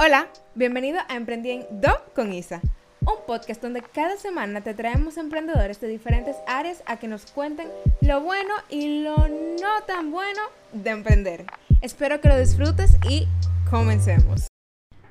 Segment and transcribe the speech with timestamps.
[0.00, 2.60] Hola, bienvenido a Emprendiendo con Isa,
[3.00, 7.66] un podcast donde cada semana te traemos emprendedores de diferentes áreas a que nos cuenten
[8.00, 10.40] lo bueno y lo no tan bueno
[10.72, 11.46] de emprender.
[11.82, 13.26] Espero que lo disfrutes y
[13.68, 14.46] comencemos.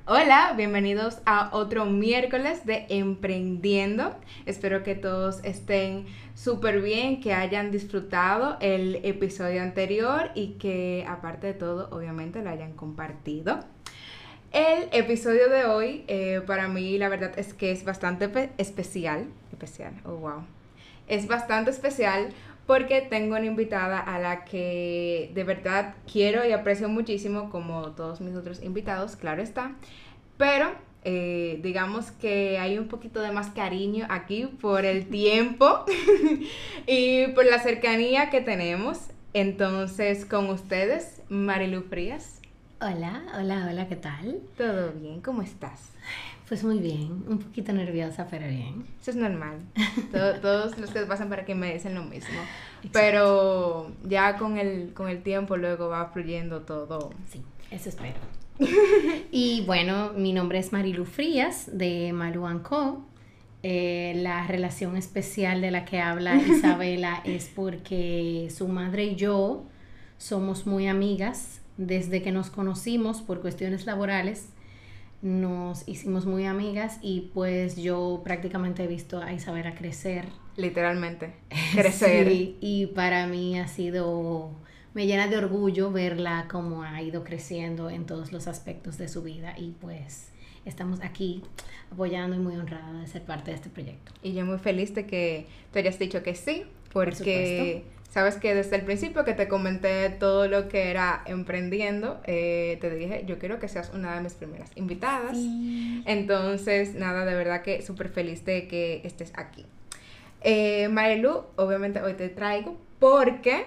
[0.06, 4.16] Hola, bienvenidos a otro miércoles de Emprendiendo.
[4.46, 11.48] Espero que todos estén súper bien, que hayan disfrutado el episodio anterior y que aparte
[11.48, 13.60] de todo, obviamente, lo hayan compartido.
[14.52, 19.26] El episodio de hoy, eh, para mí, la verdad es que es bastante especial.
[19.52, 20.42] Especial, oh wow.
[21.06, 22.30] Es bastante especial
[22.66, 28.20] porque tengo una invitada a la que de verdad quiero y aprecio muchísimo, como todos
[28.20, 29.72] mis otros invitados, claro está.
[30.38, 30.72] Pero
[31.04, 35.84] eh, digamos que hay un poquito de más cariño aquí por el tiempo
[36.86, 38.98] y por la cercanía que tenemos.
[39.34, 42.37] Entonces, con ustedes, Marilu Frías.
[42.80, 44.38] Hola, hola, hola, ¿qué tal?
[44.56, 45.90] Todo bien, ¿cómo estás?
[46.46, 48.84] Pues muy bien, un poquito nerviosa, pero bien.
[49.02, 49.58] Eso es normal.
[50.40, 52.38] todos los que pasan para que me dicen lo mismo.
[52.92, 57.10] Pero ya con el, con el tiempo luego va fluyendo todo.
[57.28, 58.14] Sí, eso espero.
[59.32, 63.04] y bueno, mi nombre es Marilu Frías de Malu Co.
[63.64, 69.64] Eh, la relación especial de la que habla Isabela es porque su madre y yo
[70.16, 74.50] somos muy amigas desde que nos conocimos por cuestiones laborales,
[75.22, 80.26] nos hicimos muy amigas y pues yo prácticamente he visto a Isabela crecer.
[80.56, 81.32] Literalmente,
[81.72, 82.28] crecer.
[82.30, 84.50] y para mí ha sido,
[84.92, 89.22] me llena de orgullo verla como ha ido creciendo en todos los aspectos de su
[89.22, 90.32] vida y pues
[90.64, 91.42] estamos aquí
[91.92, 94.12] apoyando y muy honrada de ser parte de este proyecto.
[94.22, 97.84] Y yo muy feliz de que tú hayas dicho que sí, porque...
[98.08, 102.88] Sabes que desde el principio que te comenté todo lo que era emprendiendo, eh, te
[102.90, 105.36] dije, yo quiero que seas una de mis primeras invitadas.
[106.06, 109.66] Entonces, nada, de verdad que súper feliz de que estés aquí.
[110.40, 113.66] Eh, Marilu, obviamente hoy te traigo porque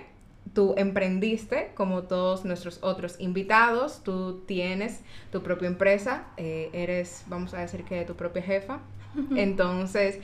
[0.53, 5.01] tú emprendiste, como todos nuestros otros invitados, tú tienes
[5.31, 8.79] tu propia empresa, eh, eres, vamos a decir que tu propia jefa.
[9.35, 10.19] Entonces,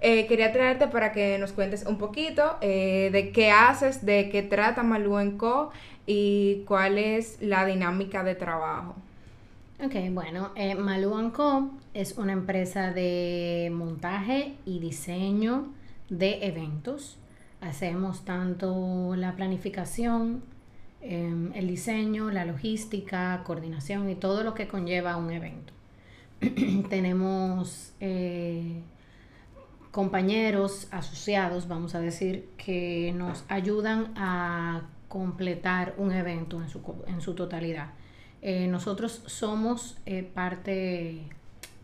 [0.00, 4.42] eh, quería traerte para que nos cuentes un poquito eh, de qué haces, de qué
[4.42, 5.70] trata Malú Co
[6.06, 8.94] y cuál es la dinámica de trabajo.
[9.84, 10.76] Ok, bueno, eh,
[11.32, 15.68] Co es una empresa de montaje y diseño
[16.08, 17.16] de eventos.
[17.60, 20.42] Hacemos tanto la planificación,
[21.00, 25.72] em, el diseño, la logística, coordinación y todo lo que conlleva un evento.
[26.88, 28.80] Tenemos eh,
[29.90, 37.20] compañeros asociados, vamos a decir, que nos ayudan a completar un evento en su, en
[37.20, 37.90] su totalidad.
[38.42, 41.22] Eh, nosotros somos eh, parte,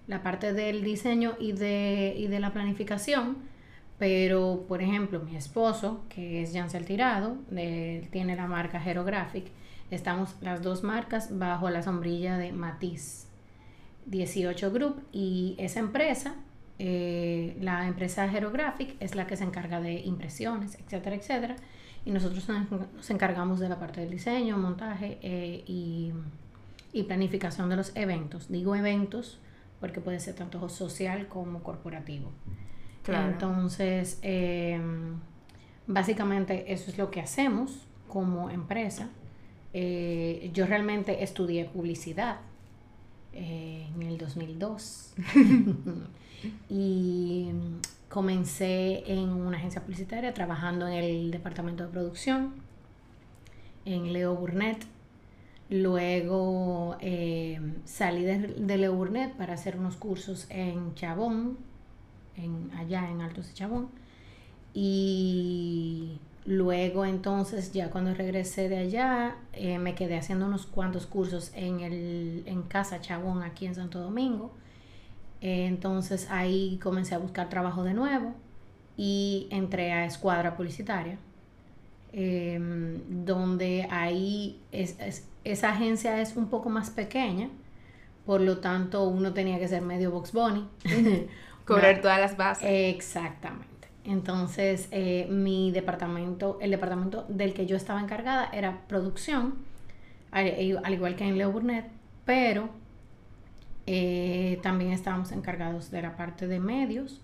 [0.07, 3.39] la parte del diseño y de, y de la planificación,
[3.99, 9.47] pero por ejemplo mi esposo, que es Jansel Tirado, tiene la marca Herographic,
[9.91, 13.27] estamos las dos marcas bajo la sombrilla de Matiz
[14.07, 16.35] 18 Group y esa empresa
[16.79, 21.57] eh, la empresa Herographic es la que se encarga de impresiones, etcétera, etcétera.
[22.05, 26.13] Y nosotros nos encargamos de la parte del diseño, montaje eh, y,
[27.05, 28.49] planificación de los eventos.
[28.49, 29.41] Digo eventos
[29.81, 32.31] porque puede ser tanto social como corporativo.
[33.07, 35.19] Entonces, em,
[35.87, 39.09] básicamente eso es lo que hacemos como empresa.
[39.75, 42.39] Eh, yo realmente estudié publicidad
[43.33, 45.15] en el 2002.
[46.69, 47.51] y
[48.09, 52.55] comencé en una agencia publicitaria trabajando en el departamento de producción,
[53.85, 54.87] en Leo Burnett.
[55.69, 61.59] Luego eh, salí de, Leo Burnett para hacer unos cursos en Chabón,
[62.37, 63.89] en, allá en Altos de Chabón.
[64.73, 71.51] Y luego entonces, ya cuando regresé de allá, eh, me quedé haciendo unos cuantos cursos
[71.55, 74.53] en, el, en Casa Chabón, aquí en Santo Domingo
[75.45, 78.35] entonces ahí comencé a buscar trabajo de nuevo
[78.97, 81.19] y entré a Escuadra Publicitaria,
[82.13, 87.51] em, donde ahí esa agencia es un poco más pequeña,
[88.25, 90.67] por lo tanto uno tenía que ser medio box bunny.
[91.67, 92.67] Cobrar todas las bases.
[92.67, 93.89] Exactamente.
[94.05, 99.57] Entonces, eh, mi departamento, el departamento del que yo estaba encargada era producción,
[100.31, 101.87] al, igual que en Leo Burnett,
[102.25, 102.69] pero
[103.87, 107.21] eh, también estábamos encargados de la parte de medios.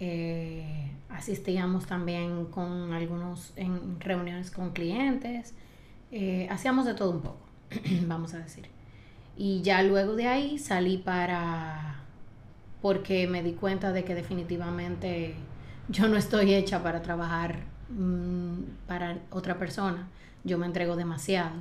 [0.00, 5.54] Eh, asistíamos también con algunos en reuniones con clientes.
[6.10, 7.46] Eh, hacíamos de todo un poco,
[8.06, 8.66] vamos a decir.
[9.36, 12.00] Y ya luego de ahí salí para...
[12.82, 15.34] porque me di cuenta de que definitivamente
[15.88, 20.08] yo no estoy hecha para trabajar mm, para otra persona.
[20.44, 21.54] Yo me entrego demasiado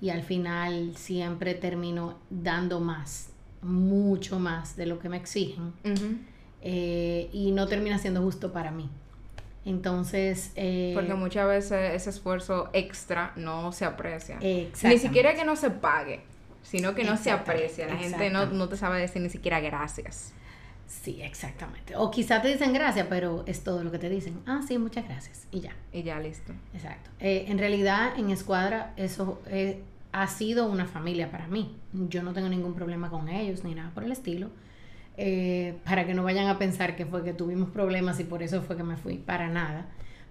[0.00, 3.30] y al final siempre termino dando más,
[3.64, 5.72] mucho más de lo que me exigen.
[6.62, 8.88] Eh, y no termina siendo justo para mí.
[9.64, 10.52] Entonces...
[10.56, 14.38] Eh, Porque muchas veces ese esfuerzo extra no se aprecia.
[14.40, 16.20] Ni siquiera que no se pague,
[16.62, 17.86] sino que no se aprecia.
[17.86, 20.32] La gente no, no te sabe decir ni siquiera gracias.
[20.86, 21.96] Sí, exactamente.
[21.96, 24.40] O quizá te dicen gracias, pero es todo lo que te dicen.
[24.46, 25.46] Ah, sí, muchas gracias.
[25.50, 25.72] Y ya.
[25.92, 26.52] Y ya, listo.
[26.74, 27.10] Exacto.
[27.20, 29.82] Eh, en realidad, en Escuadra, eso eh,
[30.14, 31.74] ha sido una familia para mí.
[31.92, 34.48] Yo no tengo ningún problema con ellos ni nada por el estilo.
[35.16, 38.62] Eh, para que no vayan a pensar que fue que tuvimos problemas y por eso
[38.62, 39.88] fue que me fui, para nada.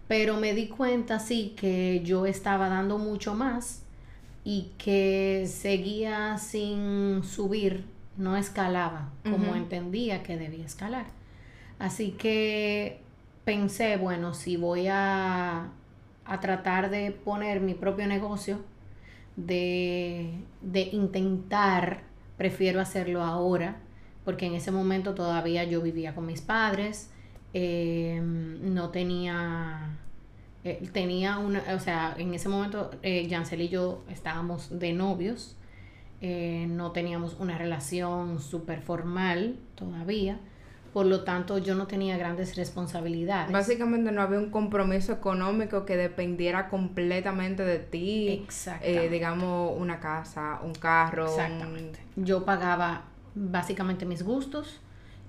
[0.08, 3.84] Pero me di cuenta, sí, que yo estaba dando mucho más
[4.46, 7.84] y que seguía sin subir,
[8.16, 11.08] no escalaba como entendía que debía escalar.
[11.78, 13.02] Así que
[13.44, 15.72] pensé, bueno, si voy a,
[16.24, 18.60] a tratar de poner mi propio negocio,
[19.36, 20.32] de,
[20.62, 22.04] de intentar,
[22.38, 23.78] prefiero hacerlo ahora
[24.26, 27.10] porque en ese momento todavía yo vivía con mis padres,
[27.54, 29.98] em, no tenía,
[30.64, 35.56] eh, tenía una, o sea, en ese momento eh, y yo estábamos de novios,
[36.22, 40.40] eh, no teníamos una relación súper formal todavía,
[40.94, 43.52] por lo tanto yo no tenía grandes responsabilidades.
[43.52, 48.30] Básicamente no había un compromiso económico que dependiera completamente de ti.
[48.30, 48.86] Exacto.
[48.86, 51.26] Eh, digamos, una casa, un carro.
[51.26, 52.00] Exactamente.
[52.16, 54.80] Yo pagaba básicamente mis gustos.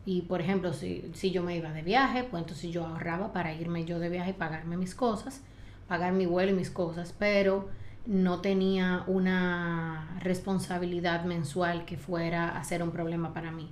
[0.05, 3.55] Y por ejemplo, si, si yo me iba de viaje, pues entonces yo ahorraba para
[3.55, 5.41] irme yo de viaje y pagarme mis cosas,
[5.89, 7.71] pagar mi vuelo y mis cosas, pero
[8.05, 13.71] no tenía una responsabilidad mensual que fuera a ser un problema para mí.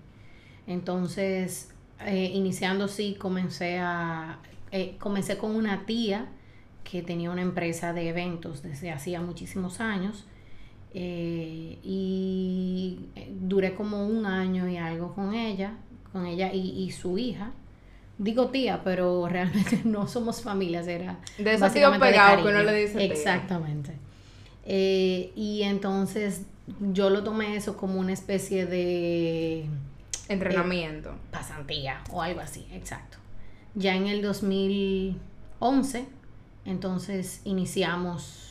[0.67, 1.73] Entonces,
[2.07, 4.39] eh, iniciando sí, comencé a
[4.75, 6.29] eh, comencé con una tía
[6.83, 10.25] que tenía una empresa de eventos desde hacía muchísimos años
[10.95, 12.99] eh, y
[13.41, 15.75] duré como un año y algo con ella,
[16.11, 17.53] con ella y, su hija.
[18.17, 21.19] Digo tía, pero realmente no somos familias, era...
[21.37, 23.93] De eso sido pegado que no le dice Exactamente.
[24.65, 26.47] Eh, y entonces
[26.93, 29.67] yo lo tomé eso como una especie de...
[30.29, 31.15] Entrenamiento.
[31.31, 33.19] pasantía o algo así, exacto.
[33.75, 36.07] Ya en el 2011,
[36.65, 38.49] entonces iniciamos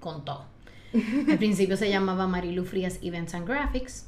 [0.00, 0.46] con todo.
[0.94, 4.06] Al principio se llamaba Marilu Frías Events and Graphics.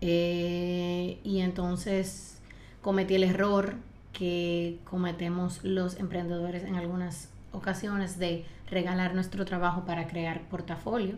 [0.00, 2.38] Eh, y entonces
[2.80, 3.74] cometí el error
[4.12, 11.16] que cometemos los emprendedores en algunas ocasiones de regalar nuestro trabajo para crear portafolio,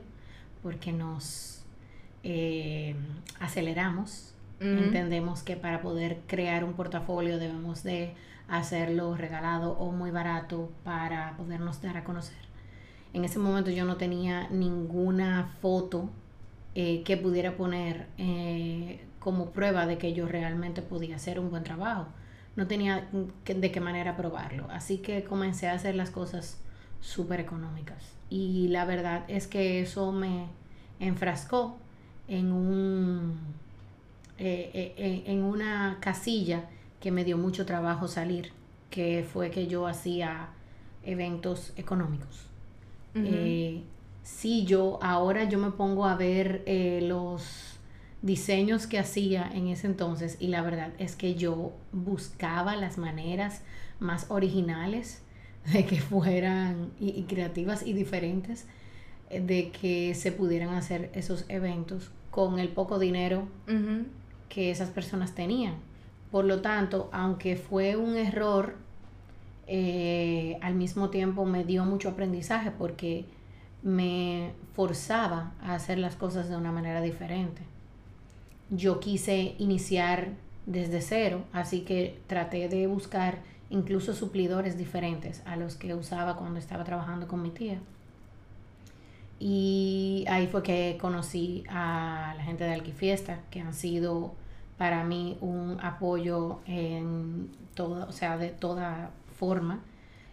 [0.63, 1.52] porque nos
[2.25, 2.95] eh,
[3.41, 4.29] aceleramos.
[4.61, 8.15] Entendemos que para poder crear un portafolio debemos de
[8.47, 12.37] hacerlo regalado o muy barato para podernos dar a conocer.
[13.13, 16.11] En ese momento yo no tenía ninguna foto
[16.77, 21.65] eh, que pudiera poner eh, como prueba de que yo realmente podía hacer un buen
[21.65, 22.07] trabajo.
[22.55, 23.09] No tenía
[23.45, 24.67] de qué manera probarlo.
[24.71, 26.61] Así que comencé a hacer las cosas
[27.01, 28.15] súper económicas.
[28.31, 30.47] Y la verdad es que eso me
[31.01, 31.79] enfrascó
[32.29, 33.39] en un
[34.39, 36.69] eh, en una casilla
[37.01, 38.53] que me dio mucho trabajo salir,
[38.91, 40.49] que fue que yo hacía
[41.05, 42.47] eventos económicos.
[43.15, 43.83] Eh,
[44.23, 47.79] si yo ahora yo me pongo a ver eh, los
[48.23, 53.61] diseños que hacía en ese entonces y la verdad es que yo buscaba las maneras
[54.01, 55.23] más originales
[55.73, 58.67] de que fueran y, creativas y diferentes eh,
[59.41, 63.47] de que se pudieran hacer esos eventos con el poco dinero
[64.49, 65.75] que esas personas tenían.
[66.31, 68.75] Por lo tanto, aunque fue un error
[69.67, 73.25] eh, al mismo tiempo me dio mucho aprendizaje porque
[73.83, 77.63] me forzaba a hacer las cosas de una manera diferente.
[78.71, 80.31] Yo quise iniciar
[80.67, 83.39] desde cero, así que traté de buscar
[83.71, 87.79] incluso suplidores diferentes a los que usaba cuando estaba trabajando con mi tía.
[89.45, 94.35] Y ahí fue que conocí a la gente de Alquifiesta, que han sido
[94.79, 99.81] para mí un apoyo en todo, o sea, de toda forma.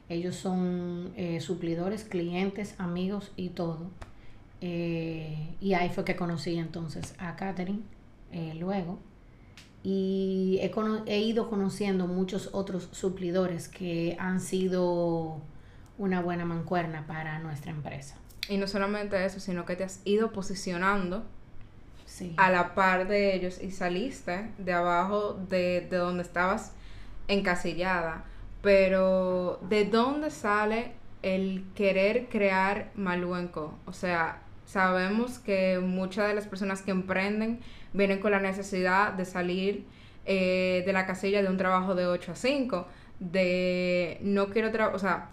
[0.09, 3.89] Ellos son eh, suplidores, clientes, amigos y todo.
[4.61, 7.81] Eh, y ahí fue que conocí entonces a Catherine
[8.31, 8.99] eh, luego.
[9.81, 10.71] Y he,
[11.07, 15.41] he, ido conociendo muchos otros suplidores que han sido
[15.97, 18.15] una buena mancuerna para nuestra empresa.
[18.49, 21.23] Y no solamente eso, sino que te has ido posicionando
[22.05, 22.33] Sí.
[22.37, 26.73] a la par de ellos y saliste de abajo de, de donde estabas
[27.27, 28.25] encasillada.
[28.61, 30.91] Pero, ¿de dónde sale
[31.21, 33.77] el querer crear Maluenco?
[33.85, 37.59] O sea, sabemos que muchas de las personas que emprenden
[37.93, 39.85] vienen con la necesidad de salir
[40.25, 42.87] eh, de la casilla de un trabajo de 8 a 5,
[43.19, 45.29] de no quiero trabajar, o sea,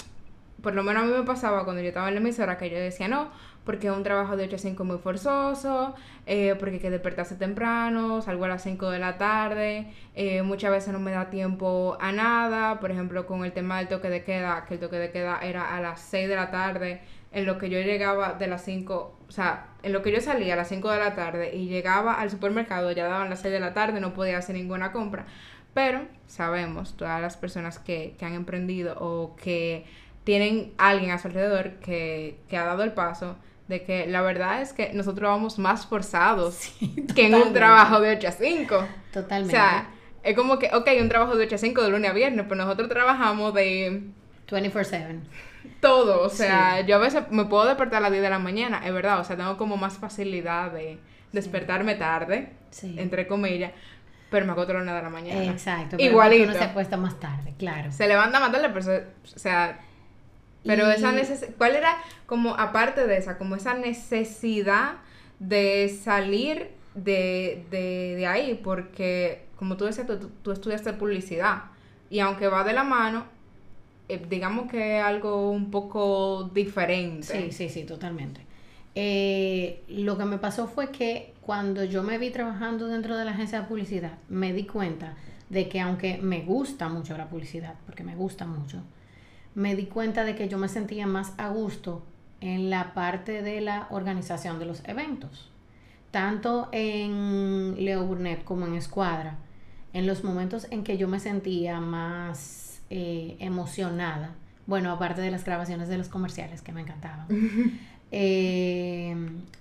[0.62, 2.76] por lo menos a mí me pasaba cuando yo estaba en la emisora que yo
[2.76, 3.30] decía, no,
[3.64, 5.94] porque es un trabajo de 8 a 5 muy forzoso,
[6.24, 10.70] eh, porque hay que despertarse temprano, salgo a las 5 de la tarde, eh, muchas
[10.70, 14.22] veces no me da tiempo a nada, por ejemplo, con el tema del toque de
[14.24, 17.00] queda, que el toque de queda era a las 6 de la tarde,
[17.32, 20.54] en lo que yo llegaba de las 5, o sea, en lo que yo salía
[20.54, 23.60] a las 5 de la tarde y llegaba al supermercado, ya daban las 6 de
[23.60, 25.26] la tarde, no podía hacer ninguna compra.
[25.74, 29.84] Pero sabemos, todas las personas que, que han emprendido o que
[30.26, 33.36] tienen alguien a su alrededor que, que ha dado el paso,
[33.68, 38.00] de que la verdad es que nosotros vamos más forzados Sí, que en un trabajo
[38.00, 38.74] de 8 a 5.
[38.76, 39.52] O Totalmente.
[39.56, 39.88] sea,
[40.24, 42.56] es como que, ok, un trabajo de 8 a 5 de lunes a viernes, pero
[42.64, 44.02] nosotros trabajamos de
[44.50, 45.20] 24/7.
[45.80, 46.22] todo.
[46.22, 48.92] O sea, yo a veces me puedo despertar a las 10 de la mañana, es
[48.92, 49.20] verdad.
[49.20, 50.98] O sea, tengo como más facilidad de
[51.32, 52.96] despertarme tarde, Sí.
[52.98, 53.70] entre comillas,
[54.30, 55.44] pero me acuesto a las 9 de la mañana.
[55.52, 55.96] Exacto.
[55.98, 56.44] Igualito.
[56.50, 57.92] Uno se acuesta más tarde, claro.
[57.92, 59.78] Se levanta más tarde, pero, se- o sea,
[60.66, 61.96] pero Y- esa necesidad, ¿cuál era
[62.26, 64.96] como, aparte de esa, como esa necesidad
[65.38, 68.60] de salir de, de, de ahí?
[68.62, 71.64] Porque, como tú decías, tú, tú estudiaste publicidad
[72.10, 73.24] y aunque va de la mano,
[74.08, 77.26] eh, digamos que es algo un poco diferente.
[77.26, 78.40] Sí, sí, sí, totalmente.
[78.94, 83.32] Eh, lo que me pasó fue que cuando yo me vi trabajando dentro de la
[83.32, 85.14] agencia de publicidad, me di cuenta
[85.50, 88.82] de que aunque me gusta mucho la publicidad, porque me gusta mucho,
[89.56, 92.04] me di cuenta de que yo me sentía más a gusto
[92.42, 95.50] en la parte de la organización de los eventos.
[96.10, 99.38] Tanto en Leo Burnett como en Escuadra,
[99.94, 104.34] en los momentos en que yo me sentía más eh, emocionada,
[104.66, 107.26] bueno, aparte de las grabaciones de los comerciales que me encantaban,
[108.12, 109.16] eh,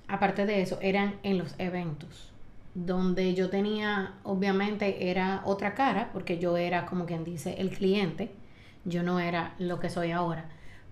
[0.10, 2.34] aparte de eso, eran en los eventos,
[2.74, 8.32] donde yo tenía, obviamente, era otra cara, porque yo era, como quien dice, el cliente,
[8.86, 10.46] yo no era lo que soy ahora,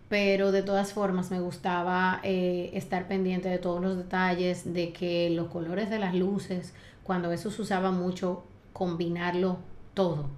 [0.10, 5.30] pero de todas formas me gustaba eh, estar pendiente de todos los detalles, de que
[5.30, 6.74] los colores de las luces,
[7.04, 9.58] cuando eso se usaba mucho, combinarlo
[9.94, 10.30] todo.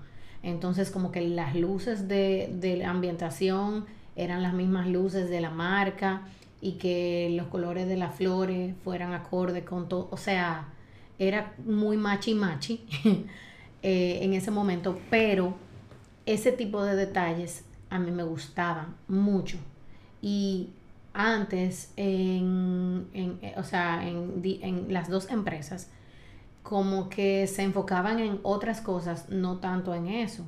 [0.43, 3.85] Entonces como que las luces de, de la ambientación
[4.15, 6.21] eran las mismas luces de la marca
[6.61, 10.07] y que los colores de las flores fueran acorde con todo.
[10.11, 10.69] O sea,
[11.19, 12.85] era muy machi machi
[13.83, 15.55] eh, en ese momento, pero
[16.25, 19.57] ese tipo de detalles a mí me gustaban mucho.
[20.21, 20.69] Y
[21.13, 25.89] antes, en, en, eh, o sea, en, en las dos empresas,
[26.63, 30.43] como que se enfocaban en otras cosas, no tanto en eso.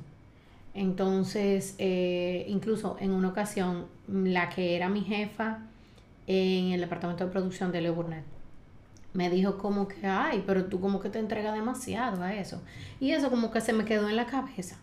[0.74, 5.60] Entonces, eh, incluso en una ocasión, la que era mi jefa
[6.26, 8.24] en el departamento de producción de Leo Burnett,
[9.12, 12.60] me dijo como que, ay, pero tú como que te entregas demasiado a eso.
[13.00, 14.76] Y eso como que se me quedó en la cabeza.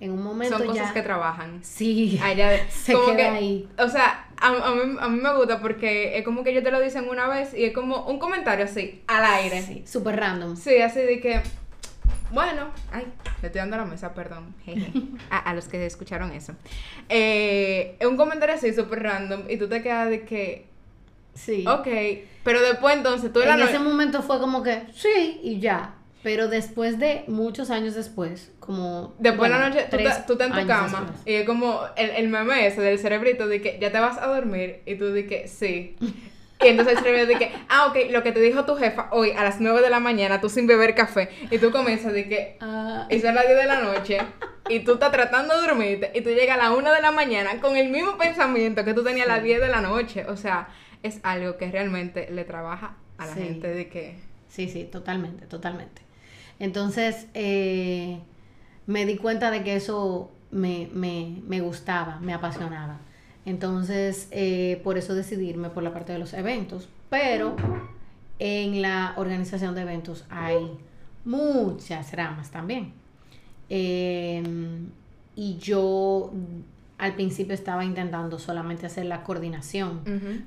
[0.00, 0.94] En un momento Son cosas ya...
[0.94, 1.60] que trabajan.
[1.62, 3.68] Sí, Allá, se queda que- ahí.
[3.78, 6.70] O sea, a, a mí, a mí me gusta porque es como que ellos te
[6.70, 9.60] lo dicen una vez y es como un comentario así, al aire.
[9.62, 10.52] Sí, Sí, súper random.
[10.54, 11.42] así de que,
[12.32, 13.06] bueno, ay,
[13.42, 14.90] le estoy dando a la mesa, perdón, jeje,
[15.30, 16.54] a, a los que escucharon eso.
[17.10, 20.66] Eh, es un comentario así, súper random, y tú te quedas de que,
[21.34, 21.64] Sí.
[21.66, 21.86] ok,
[22.42, 25.94] pero después entonces tú en la ese momento fue como que, sí, y ya.
[26.22, 29.14] Pero después de muchos años después, como...
[29.18, 31.20] Después bueno, la noche, tú, ta- tú estás en tu cama después.
[31.26, 34.26] y es como el, el meme ese del cerebrito de que ya te vas a
[34.26, 35.96] dormir y tú di que sí.
[36.62, 39.30] Y entonces el cerebro de que, ah, ok, lo que te dijo tu jefa hoy
[39.30, 42.58] a las 9 de la mañana, tú sin beber café, y tú comienzas de que,
[42.60, 44.18] Ah, y son las 10 de la noche,
[44.68, 47.58] y tú estás tratando de dormirte, y tú llegas a las 1 de la mañana
[47.62, 50.26] con el mismo pensamiento que tú tenías a las 10 de la noche.
[50.26, 50.68] O sea,
[51.02, 53.40] es algo que realmente le trabaja a la Sí.
[53.40, 54.16] gente de que...
[54.50, 56.02] Sí, sí, totalmente, totalmente.
[56.60, 58.20] Entonces, eh,
[58.86, 63.00] me di cuenta de que eso me, me, me gustaba, me apasionaba.
[63.44, 66.88] Entonces, eh, por eso decidirme por la parte de los eventos.
[67.08, 67.56] Pero
[68.38, 70.70] en la organización de eventos hay
[71.24, 72.92] muchas ramas también.
[73.68, 74.42] Eh,
[75.36, 76.32] y yo
[76.98, 80.00] al principio estaba intentando solamente hacer la coordinación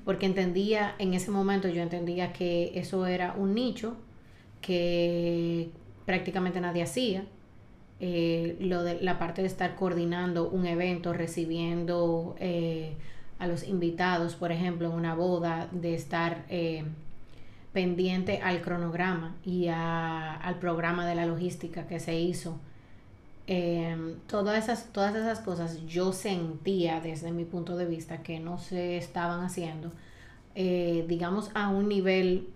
[0.06, 3.96] porque entendía, en ese momento yo entendía que eso era un nicho
[4.62, 5.72] que
[6.06, 7.26] prácticamente nadie hacía.
[8.00, 12.96] Eh, lo de la parte de estar coordinando un evento, recibiendo eh,
[13.40, 16.84] a los invitados, por ejemplo, en una boda, de estar eh,
[17.72, 22.60] pendiente al cronograma y al programa de la logística que se hizo.
[24.28, 28.98] Todas, esas, todas esas cosas yo sentía desde mi punto de vista que no se
[28.98, 29.92] estaban haciendo,
[30.56, 32.48] digamos, a un nivel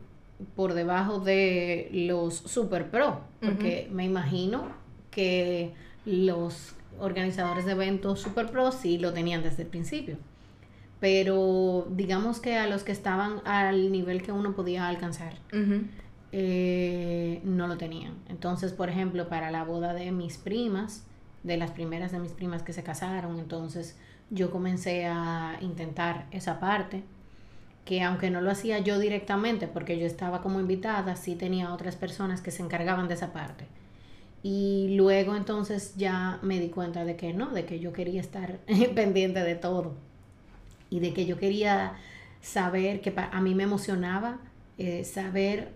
[0.56, 4.68] por debajo de los super pro, porque me imagino
[5.10, 5.74] que
[6.06, 10.18] los organizadores de eventos super pro sí lo tenían desde el principio.
[11.00, 15.34] Pero digamos que a los que estaban al nivel que uno podía alcanzar,
[16.32, 18.14] eh, no lo tenían.
[18.30, 21.06] Entonces, por ejemplo, para la boda de mis primas,
[21.44, 23.98] de las primeras de mis primas que se casaron, entonces
[24.30, 27.04] yo comencé a intentar esa parte
[27.88, 31.96] que aunque no lo hacía yo directamente, porque yo estaba como invitada, sí tenía otras
[31.96, 33.66] personas que se encargaban de esa parte.
[34.44, 38.58] Y luego entonces ya me di cuenta de que no, de que yo quería estar
[38.96, 39.96] pendiente de todo.
[40.90, 41.94] Y de que yo quería
[42.42, 44.40] saber, que a mí me emocionaba
[44.78, 45.70] eh, saber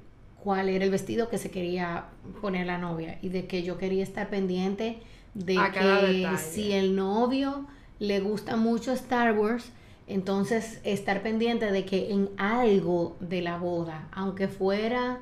[0.43, 2.07] cuál era el vestido que se quería
[2.41, 3.19] poner la novia.
[3.21, 4.99] Y de que yo quería estar pendiente
[5.33, 7.65] de que si el novio
[7.99, 9.71] le gusta mucho Star Wars,
[10.13, 15.19] entonces, estar pendiente de que en algo de la boda, aunque fuera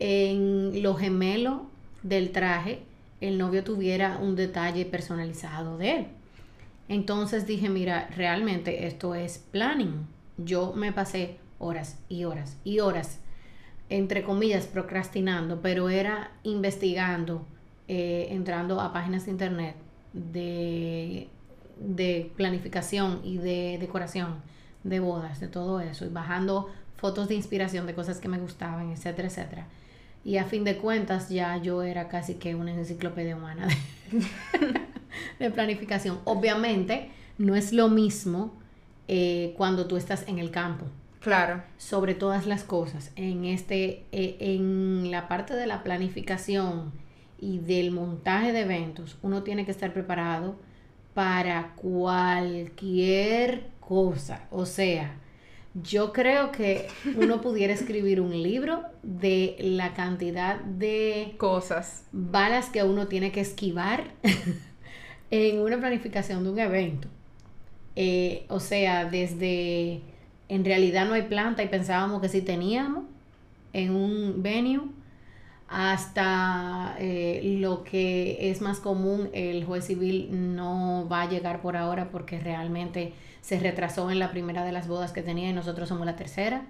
[0.00, 1.66] en lo gemelo
[2.02, 2.80] del traje,
[3.20, 6.06] el novio tuviera un detalle personalizado de él.
[6.88, 10.08] Entonces dije, mira, realmente esto es planning.
[10.38, 13.20] Yo me pasé horas y horas y horas,
[13.90, 17.46] entre comillas, procrastinando, pero era investigando,
[17.86, 19.76] eh, entrando a páginas de internet
[20.12, 21.28] de
[21.82, 24.36] de planificación y de decoración
[24.84, 28.90] de bodas, de todo eso, y bajando fotos de inspiración de cosas que me gustaban,
[28.90, 29.66] etcétera, etcétera.
[30.24, 33.66] Y a fin de cuentas ya yo era casi que una enciclopedia humana
[35.38, 36.20] de, planificación.
[36.24, 38.52] Obviamente no es lo mismo
[39.08, 40.86] eh, cuando tú estás en el campo.
[41.18, 41.62] Claro.
[41.76, 43.10] Sobre todas las cosas.
[43.16, 46.92] En este, eh, en la parte de la planificación
[47.40, 50.56] y del montaje de eventos, uno tiene que estar preparado
[51.14, 54.46] para cualquier cosa.
[54.50, 55.16] O sea,
[55.74, 62.82] yo creo que uno pudiera escribir un libro de la cantidad de cosas, balas que
[62.82, 64.04] uno tiene que esquivar
[65.30, 67.08] en una planificación de un evento.
[67.96, 70.00] Eh, o sea, desde
[70.48, 73.04] en realidad no hay planta y pensábamos que sí teníamos
[73.72, 74.90] en un venue
[75.72, 81.76] hasta eh, lo que es más común, el juez civil no va a llegar por
[81.76, 85.88] ahora porque realmente se retrasó en la primera de las bodas que tenía y nosotros
[85.88, 86.62] somos la tercera.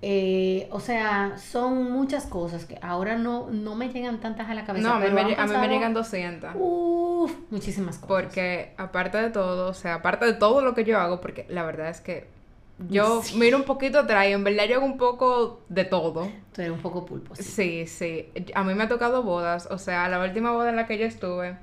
[0.00, 4.64] Eh, o sea, son muchas cosas que ahora no, no me llegan tantas a la
[4.64, 4.88] cabeza.
[4.88, 6.52] No, a mí, me, a mí me llegan 200.
[6.54, 8.08] Uf, muchísimas cosas.
[8.08, 11.64] Porque aparte de todo, o sea, aparte de todo lo que yo hago, porque la
[11.64, 12.37] verdad es que
[12.78, 16.30] yo miro un poquito atrás y en verdad yo hago un poco de todo.
[16.52, 17.34] Tú eres un poco pulpo.
[17.36, 17.86] Sí.
[17.86, 19.68] sí, A mí me ha tocado bodas.
[19.70, 21.56] O sea, la última boda en la que yo estuve,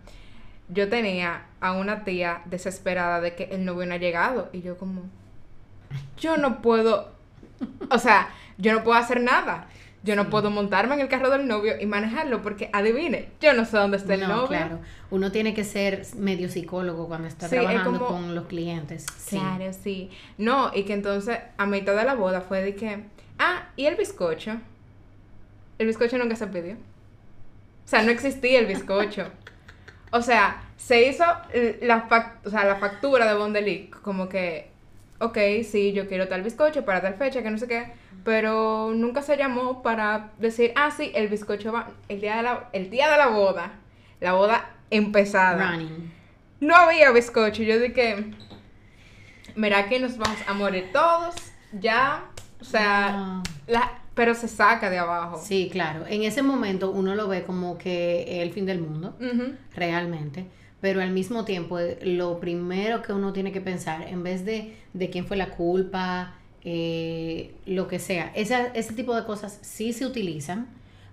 [0.70, 4.50] yo tenía a una tía desesperada de que el novio no ha llegado.
[4.52, 5.04] Y yo como,
[6.20, 7.12] yo no puedo,
[7.90, 9.68] o sea, yo no puedo hacer nada.
[10.06, 13.66] Yo no puedo montarme en el carro del novio y manejarlo porque adivine, yo no
[13.66, 14.48] sé dónde está el novio.
[14.50, 19.08] Claro, uno tiene que ser medio psicólogo cuando está trabajando con los clientes.
[19.28, 20.12] Claro, sí.
[20.38, 23.04] No, y que entonces a mitad de la boda fue de que,
[23.40, 24.58] ah, ¿y el bizcocho?
[25.80, 26.76] El bizcocho nunca se pidió.
[26.76, 29.32] O sea, no existía el bizcocho.
[30.12, 31.24] o sea, se hizo
[31.82, 34.70] la, o sea, la factura de Bondelic, como que,
[35.20, 35.38] ok,
[35.68, 39.38] sí, yo quiero tal bizcocho para tal fecha, que no sé qué pero nunca se
[39.38, 43.18] llamó para decir, ah, sí, el bizcocho va, el día de la, el día de
[43.18, 43.74] la boda,
[44.20, 45.80] la boda empezada.
[46.60, 48.32] No había bizcocho, yo dije,
[49.56, 51.36] mira que nos vamos a morir todos,
[51.72, 52.26] ya,
[52.60, 55.40] o sea, la, pero se saca de abajo.
[55.40, 59.16] Sí, claro, en ese momento uno lo ve como que el fin del mundo,
[59.76, 60.48] realmente.
[60.82, 65.10] Pero al mismo tiempo lo primero que uno tiene que pensar, en vez de, de
[65.12, 66.36] quién fue la culpa,
[66.68, 68.32] eh, lo que sea.
[68.34, 70.68] Esa, ese tipo de cosas sí se utilizan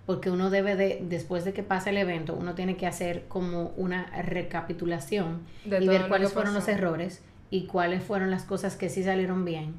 [0.07, 3.73] porque uno debe de, después de que pase el evento, uno tiene que hacer como
[3.77, 9.05] una recapitulación y ver cuáles fueron los errores y cuáles fueron las cosas que sí
[9.05, 9.75] salieron bien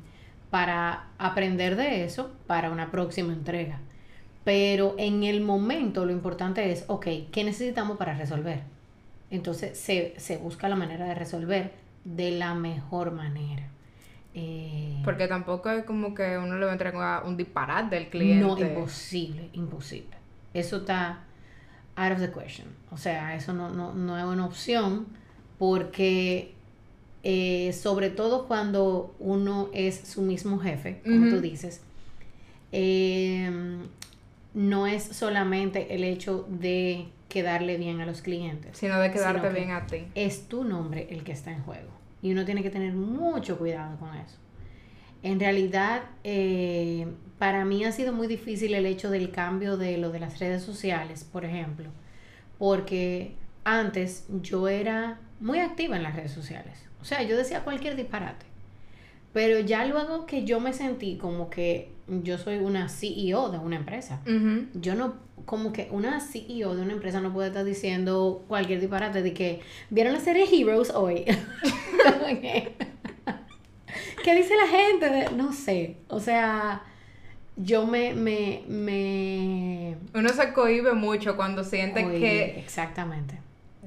[0.51, 3.79] para aprender de eso para una próxima entrega.
[4.43, 8.61] Pero en el momento lo importante es, ok, ¿qué necesitamos para resolver?
[9.31, 11.71] Entonces se, se busca la manera de resolver
[12.05, 13.72] de la mejor manera.
[14.35, 18.43] Eh, Porque tampoco es como que uno le va a entregar un disparate del cliente.
[18.43, 20.15] No, imposible, imposible.
[20.53, 21.23] Eso está
[21.95, 22.67] out of the question.
[22.91, 25.05] O sea, eso no, no, no es una opción
[25.59, 26.53] porque
[27.23, 31.81] eh, sobre todo cuando uno es su mismo jefe, como tú dices,
[32.71, 33.83] em,
[34.53, 39.71] no es solamente el hecho de quedarle bien a los clientes, sino de quedarte bien
[39.71, 40.07] a ti.
[40.15, 43.99] Es tu nombre el que está en juego y uno tiene que tener mucho cuidado
[43.99, 44.37] con eso.
[45.21, 47.05] En realidad, eh,
[47.37, 50.63] para mí ha sido muy difícil el hecho del cambio de lo de las redes
[50.63, 51.89] sociales, por ejemplo,
[52.57, 56.77] porque antes yo era muy activa en las redes sociales.
[57.01, 58.45] O sea, yo decía cualquier disparate.
[59.33, 63.77] Pero ya luego que yo me sentí como que yo soy una CEO de una
[63.77, 64.21] empresa,
[64.73, 65.15] yo no,
[65.45, 69.61] como que una CEO de una empresa no puede estar diciendo cualquier disparate de que
[69.89, 71.25] vieron la serie Heroes hoy.
[74.23, 75.25] ¿Qué dice la gente?
[75.35, 76.83] no sé, o sea,
[77.57, 79.97] yo me, me, me...
[80.13, 82.59] Uno se cohibe mucho cuando siente que...
[82.59, 83.42] Exactamente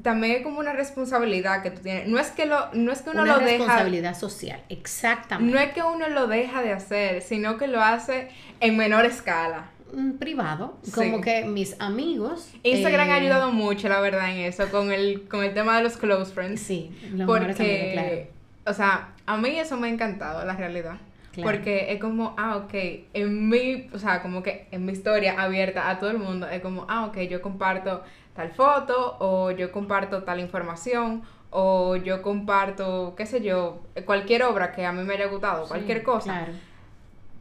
[0.06, 2.06] también es como una responsabilidad que tú tienes.
[2.06, 3.42] No es que, lo, no es que uno lo deja...
[3.42, 5.52] Una responsabilidad social, exactamente.
[5.52, 8.28] No es que uno lo deja de hacer, sino que lo hace
[8.60, 9.64] en menor escala.
[9.92, 12.52] Mm, privado, como que mis amigos...
[12.62, 15.82] Instagram ha eh, ayudado mucho, la verdad, en eso, con el, con el tema de
[15.82, 16.60] los close friends.
[16.60, 18.16] Sí, los porque, claro.
[18.64, 20.98] O sea, a mí eso me ha encantado, la realidad.
[21.42, 22.74] Porque es como, ah, ok,
[23.12, 26.62] en mi, o sea, como que en mi historia abierta a todo el mundo, es
[26.62, 28.04] como, ah, ok, yo comparto
[28.36, 34.72] tal foto o yo comparto tal información o yo comparto, qué sé yo, cualquier obra
[34.72, 36.46] que a mí me haya gustado, cualquier cosa.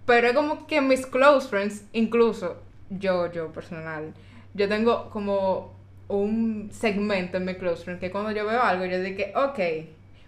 [0.06, 4.14] Pero es como que mis close friends, incluso yo, yo personal,
[4.54, 5.76] yo tengo como
[6.08, 9.60] un segmento en mi close friends que cuando yo veo algo yo digo, ok,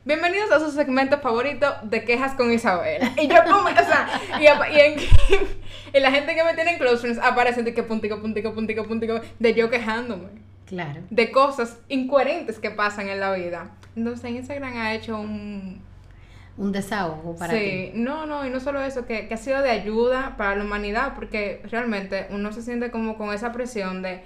[0.04, 3.04] bienvenidos a su segmento favorito de quejas con Isabel.
[3.22, 5.00] Y yo como, o sea, y, en,
[5.94, 8.84] y, la gente que me tiene en close friends aparece de que puntico, puntico, puntico,
[8.86, 10.47] puntico, de yo quejándome.
[10.68, 11.02] Claro.
[11.10, 13.72] De cosas incoherentes que pasan en la vida.
[13.96, 15.82] Entonces Instagram ha hecho un...
[16.58, 19.70] Un desahogo para sí, no, no, y no solo eso, que, que, ha sido de
[19.70, 24.24] ayuda para la humanidad, porque realmente uno se siente como con esa presión de,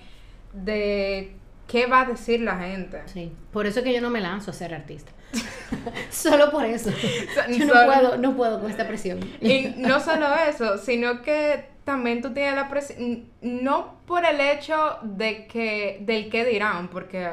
[0.53, 1.35] de
[1.67, 3.01] qué va a decir la gente.
[3.07, 5.11] Sí, por eso que yo no me lanzo a ser artista.
[6.09, 6.89] solo por eso.
[7.49, 9.19] yo no puedo, no puedo con esta presión.
[9.41, 14.97] y no solo eso, sino que también tú tienes la presión, no por el hecho
[15.03, 17.27] de que, del que dirán, porque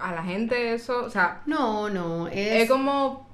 [0.00, 3.28] a la gente eso, o sea, no, no, es, como,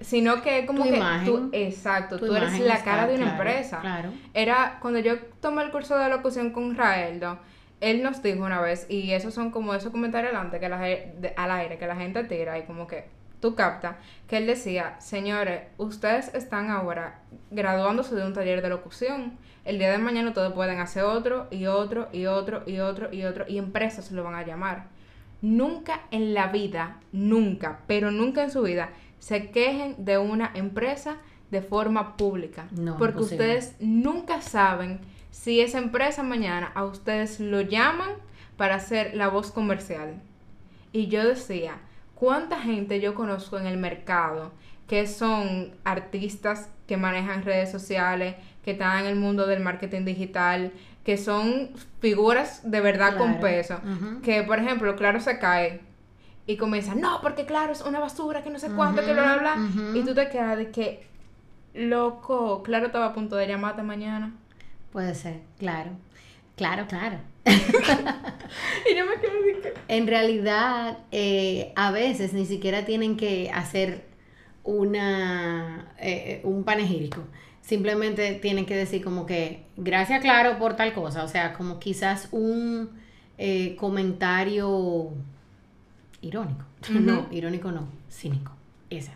[0.00, 3.80] sino que es como que tú, exacto, tú eres la cara de una empresa.
[3.80, 4.10] Claro.
[4.32, 7.38] Era cuando yo tomé el curso de locución con Raeldo,
[7.80, 10.80] él nos dijo una vez, y esos son como esos comentarios adelante que la,
[11.36, 13.08] al aire que la gente tira y como que
[13.40, 17.20] tú capta, que él decía, señores, ustedes están ahora
[17.50, 21.66] graduándose de un taller de locución el día de mañana ustedes pueden hacer otro y
[21.66, 24.88] otro y otro y otro y otro y empresas lo van a llamar.
[25.40, 31.16] Nunca en la vida, nunca, pero nunca en su vida, se quejen de una empresa
[31.50, 32.66] de forma pública.
[32.72, 35.00] No, porque ustedes nunca saben
[35.30, 38.10] si esa empresa mañana a ustedes lo llaman
[38.56, 40.20] para hacer la voz comercial.
[40.92, 41.78] Y yo decía,
[42.14, 44.52] ¿cuánta gente yo conozco en el mercado
[44.86, 50.72] que son artistas que manejan redes sociales, que están en el mundo del marketing digital,
[51.04, 53.78] que son figuras de verdad con peso.
[54.22, 55.80] Que, por ejemplo, Claro se cae
[56.46, 59.56] y comienza, no, porque Claro es una basura, que no sé cuánto, que bla, bla,
[59.56, 59.98] bla.
[59.98, 61.06] Y tú te quedas de que,
[61.74, 64.32] loco, Claro estaba a punto de llamarte mañana.
[64.92, 65.90] Puede ser, claro.
[66.56, 67.18] Claro, claro.
[67.44, 69.74] y yo me quedo de que...
[69.88, 74.06] En realidad, eh, a veces ni siquiera tienen que hacer
[74.62, 77.24] una, eh, un panegírico
[77.64, 82.28] simplemente tienen que decir como que gracias claro por tal cosa, o sea, como quizás
[82.30, 82.90] un
[83.38, 85.12] eh, comentario
[86.20, 88.52] irónico, no, irónico no, cínico,
[88.90, 89.12] esa,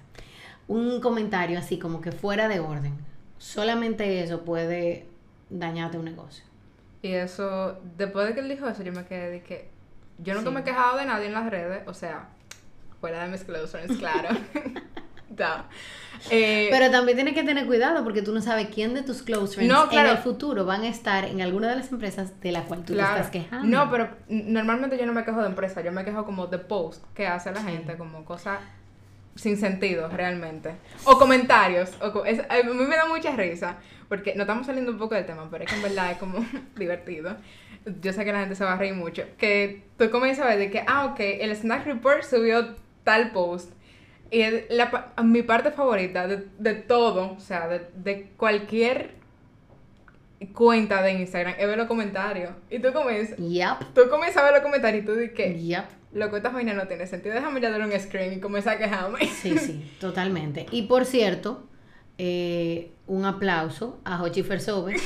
[0.67, 2.95] un comentario así como que fuera de orden,
[3.37, 5.07] solamente eso puede
[5.51, 6.45] dañarte un negocio.
[7.03, 9.69] Y eso, después de que él dijo eso, yo me quedé de que
[10.19, 12.31] yo nunca me he quejado de nadie en las redes, o sea,
[13.01, 14.31] fuera de mis close friends, claro.
[16.31, 19.55] Eh, pero también tienes que tener cuidado porque tú no sabes quién de tus close
[19.55, 22.85] friends en el futuro van a estar en alguna de las empresas de la cual
[22.85, 23.67] tú te estás quejando.
[23.67, 27.05] No, pero normalmente yo no me quejo de empresa, yo me quejo como de post
[27.14, 28.59] que hace la gente, como cosas
[29.37, 30.73] sin sentido realmente.
[31.05, 31.91] O comentarios.
[32.01, 33.77] O a mí me da mucha risa
[34.09, 36.45] porque no estamos saliendo un poco del tema, pero es que en verdad es como
[36.77, 37.37] divertido.
[38.03, 39.25] Yo sé que la gente se va a reír mucho.
[39.38, 43.73] Que tú comienzas a ver de que, ah, ok, el Snack Report subió tal post
[44.31, 49.17] y la, mi parte favorita de, todo, o sea, de, cualquier
[50.53, 52.51] cuenta de Instagram es ver los comentarios.
[52.71, 53.95] Y tú comienzas, Yep.
[53.95, 55.85] tú comienzas a ver los comentarios y tú dices que Yep.
[56.12, 57.35] lo que esta vaina no tiene sentido.
[57.35, 59.27] Déjame ya darle un screen y comenzar a quejarme.
[59.27, 60.67] Sí, sí, totalmente.
[60.71, 61.64] Y por cierto,
[62.19, 64.97] eh, un aplauso a Hochi Fersove,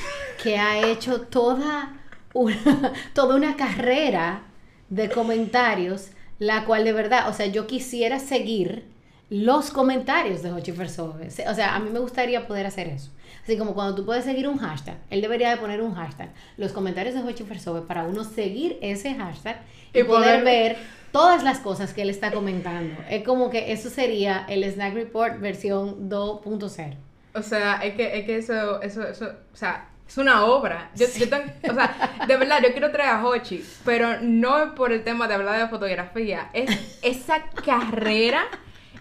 [0.43, 2.01] que ha hecho toda
[2.35, 4.43] una, toda una carrera
[4.89, 8.92] de comentarios, la cual de verdad, o sea, yo quisiera seguir
[9.33, 11.29] los comentarios de Hochi Fersove.
[11.49, 13.11] O sea, a mí me gustaría poder hacer eso.
[13.43, 16.73] Así como cuando tú puedes seguir un hashtag, él debería de poner un hashtag, los
[16.73, 19.63] comentarios de Hochi Fersove, para uno seguir ese hashtag
[19.95, 20.77] y, Y poder poder- ver
[21.13, 22.95] todas las cosas que él está comentando.
[23.09, 26.95] Es como que eso sería el Snack Report versión 2.0.
[27.35, 30.91] O sea, es que, es que eso, eso, eso, o sea, es una obra.
[30.95, 34.93] Yo, yo tan- o sea, de verdad, yo quiero traer a Hochi, pero no por
[34.93, 36.71] el tema de hablar de fotografía, es
[37.03, 38.43] esa carrera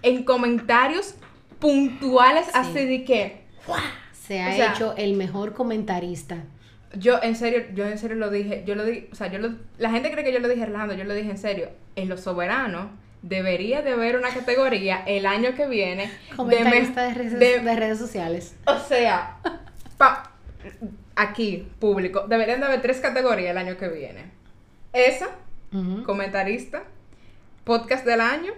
[0.03, 1.15] en comentarios
[1.59, 2.51] puntuales Sí.
[2.53, 3.41] así de que,
[4.13, 6.37] Se ha O sea- hecho el mejor comentarista.
[6.97, 9.53] yo en serio, yo en serio lo dije, yo lo dije, o sea, yo lo,
[9.77, 12.21] la gente cree que yo lo dije relajando, yo lo dije en serio, en Los
[12.21, 12.87] Soberanos
[13.21, 17.99] debería de haber una categoría el año que viene Comentarista de, redes, de- de redes
[17.99, 18.55] sociales.
[18.65, 19.37] O sea,
[19.97, 20.31] pa-
[21.15, 24.31] aquí, público, deberían de haber tres categorías el año que viene.
[24.93, 25.29] Esa,
[26.05, 26.83] comentarista,
[27.63, 28.51] podcast del año.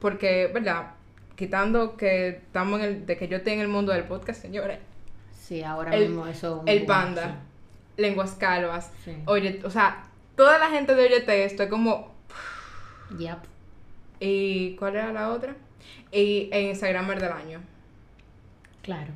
[0.00, 0.92] Porque, ¿verdad?
[1.36, 4.78] Quitando que estamos en el, de que yo estoy en el mundo del podcast, señores.
[5.38, 6.60] Sí, ahora El- mismo eso.
[6.60, 7.40] un El boom, panda,
[7.96, 9.12] lenguas calvas, Sí.
[9.26, 10.04] oye, o sea,
[10.36, 12.12] toda la gente de Oyete esto es como.
[13.18, 13.38] Yep.
[14.20, 15.54] ¿y cuál era la otra?
[16.10, 17.60] Y en Instagramer del año.
[18.82, 19.12] Claro.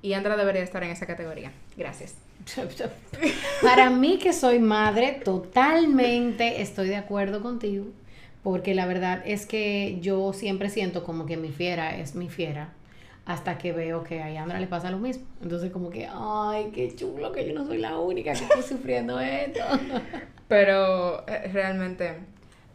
[0.00, 1.50] Y Andra debería estar en esa categoría.
[1.76, 2.14] Gracias.
[3.62, 7.86] Para mí que soy madre, totalmente estoy de acuerdo contigo,
[8.42, 12.70] porque la verdad es que yo siempre siento como que mi fiera es mi fiera,
[13.26, 15.24] hasta que veo que a Yandra le pasa lo mismo.
[15.42, 19.20] Entonces como que, ay, qué chulo que yo no soy la única que estoy sufriendo
[19.20, 19.60] esto.
[20.48, 22.14] Pero eh, realmente,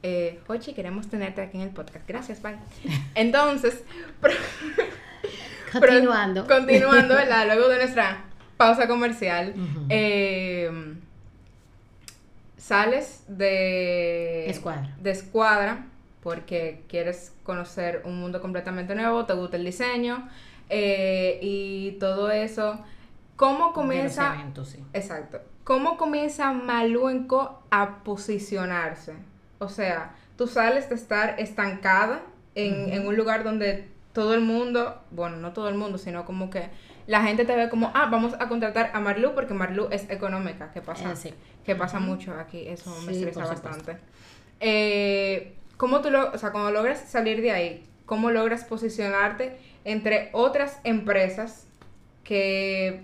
[0.03, 2.07] eh, Hochi, queremos tenerte aquí en el podcast.
[2.07, 2.57] Gracias, bye.
[3.15, 3.83] Entonces,
[5.71, 6.45] Continuando.
[6.45, 7.45] continuando, ¿verdad?
[7.55, 8.25] Luego de nuestra
[8.57, 9.55] pausa comercial,
[9.89, 10.69] eh,
[12.73, 14.95] sales de Escuadra.
[14.99, 15.85] de escuadra
[16.21, 20.29] porque quieres conocer un mundo completamente nuevo, te gusta el diseño
[20.69, 22.79] eh, y todo eso.
[23.35, 24.33] ¿Cómo De los comienza?
[24.35, 24.79] eventos, sí.
[24.93, 25.41] Exacto.
[25.63, 29.13] ¿Cómo comienza Maluenco a posicionarse?
[29.59, 32.21] O sea, tú sales de estar estancada
[32.55, 36.49] en, en un lugar donde todo el mundo, bueno, no todo el mundo, sino como
[36.49, 36.69] que
[37.07, 40.71] la gente te ve como, ah, vamos a contratar a Marlu porque Marlu es económica,
[40.71, 41.33] que pasa, Eh, sí.
[41.65, 43.97] que pasa mucho aquí, eso me estresa bastante.
[44.59, 50.29] Eh, ¿Cómo tú lo, o sea, cuando logras salir de ahí, cómo logras posicionarte entre
[50.33, 51.67] otras empresas
[52.23, 53.03] que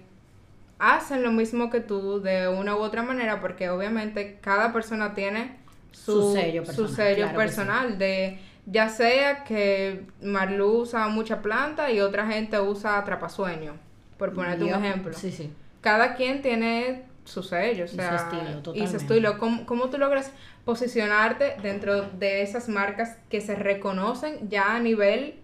[0.78, 5.58] hacen lo mismo que tú de una u otra manera, porque obviamente cada persona tiene
[5.92, 11.92] su, Su sello su personal, sello claro de ya sea que Marlu usa mucha planta
[11.92, 13.74] y otra gente usa atrapasueño,
[14.20, 15.14] por ponerte Yo- un ejemplo.
[15.14, 15.52] Sí, sí.
[15.82, 19.38] Cada quien tiene su sello, o Y su sea, estilo, y su estilo.
[19.40, 20.32] ¿Cómo, cómo tú logras
[20.66, 25.36] posicionarte dentro de esas marcas que se reconocen ya a nivel,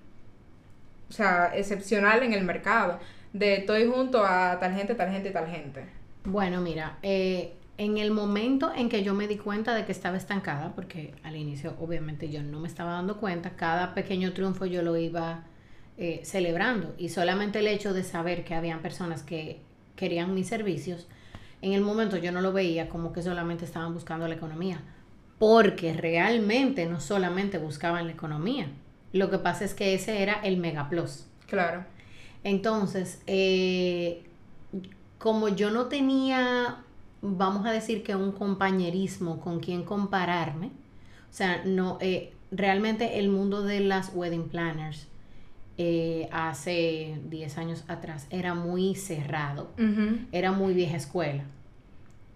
[1.10, 3.00] o sea, excepcional en el mercado?
[3.34, 5.86] De estoy junto a tal gente, tal gente tal gente.
[6.26, 10.18] Bueno, mira, eh, en el momento en que yo me di cuenta de que estaba
[10.18, 14.82] estancada, porque al inicio obviamente yo no me estaba dando cuenta, cada pequeño triunfo yo
[14.82, 15.44] lo iba
[15.98, 19.62] eh, celebrando y solamente el hecho de saber que habían personas que
[19.96, 21.08] querían mis servicios,
[21.62, 24.82] en el momento yo no lo veía como que solamente estaban buscando la economía,
[25.40, 28.68] porque realmente no solamente buscaban la economía,
[29.14, 31.26] lo que pasa es que ese era el mega plus.
[31.48, 31.86] Claro.
[32.44, 34.24] Entonces, eh,
[35.18, 36.84] como yo no tenía,
[37.22, 43.30] vamos a decir que un compañerismo con quien compararme, o sea, no, eh, realmente el
[43.30, 45.08] mundo de las wedding planners
[45.78, 49.72] eh, hace 10 años atrás era muy cerrado,
[50.32, 51.44] era muy vieja escuela.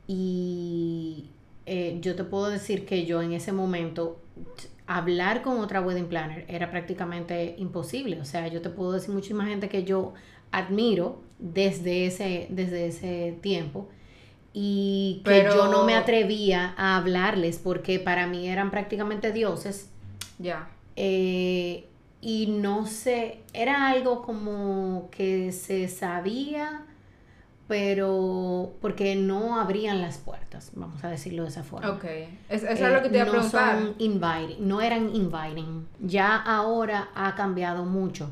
[0.08, 1.30] Y
[1.66, 4.20] eh, yo te puedo decir que yo en ese momento
[4.88, 8.20] hablar con otra wedding planner era prácticamente imposible.
[8.20, 10.14] O sea, yo te puedo decir muchísima gente que yo
[10.52, 13.88] admiro desde ese, desde ese tiempo
[14.52, 19.92] y que Pero- yo no me atrevía a hablarles porque para mí eran prácticamente dioses.
[20.40, 20.70] Ya.
[20.96, 21.86] Eh,
[22.22, 26.82] y no sé, era algo como que se sabía,
[27.68, 31.90] pero porque no abrían las puertas, vamos a decirlo de esa forma.
[31.92, 32.04] Ok.
[32.50, 33.78] Es- eso es Eh, lo que te iba a no preguntar.
[33.80, 35.86] son inviting, no eran inviting.
[36.02, 38.30] Ya ahora ha cambiado mucho.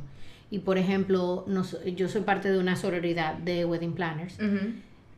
[0.49, 4.37] Y por ejemplo, nos, yo soy parte de una sororidad de wedding planners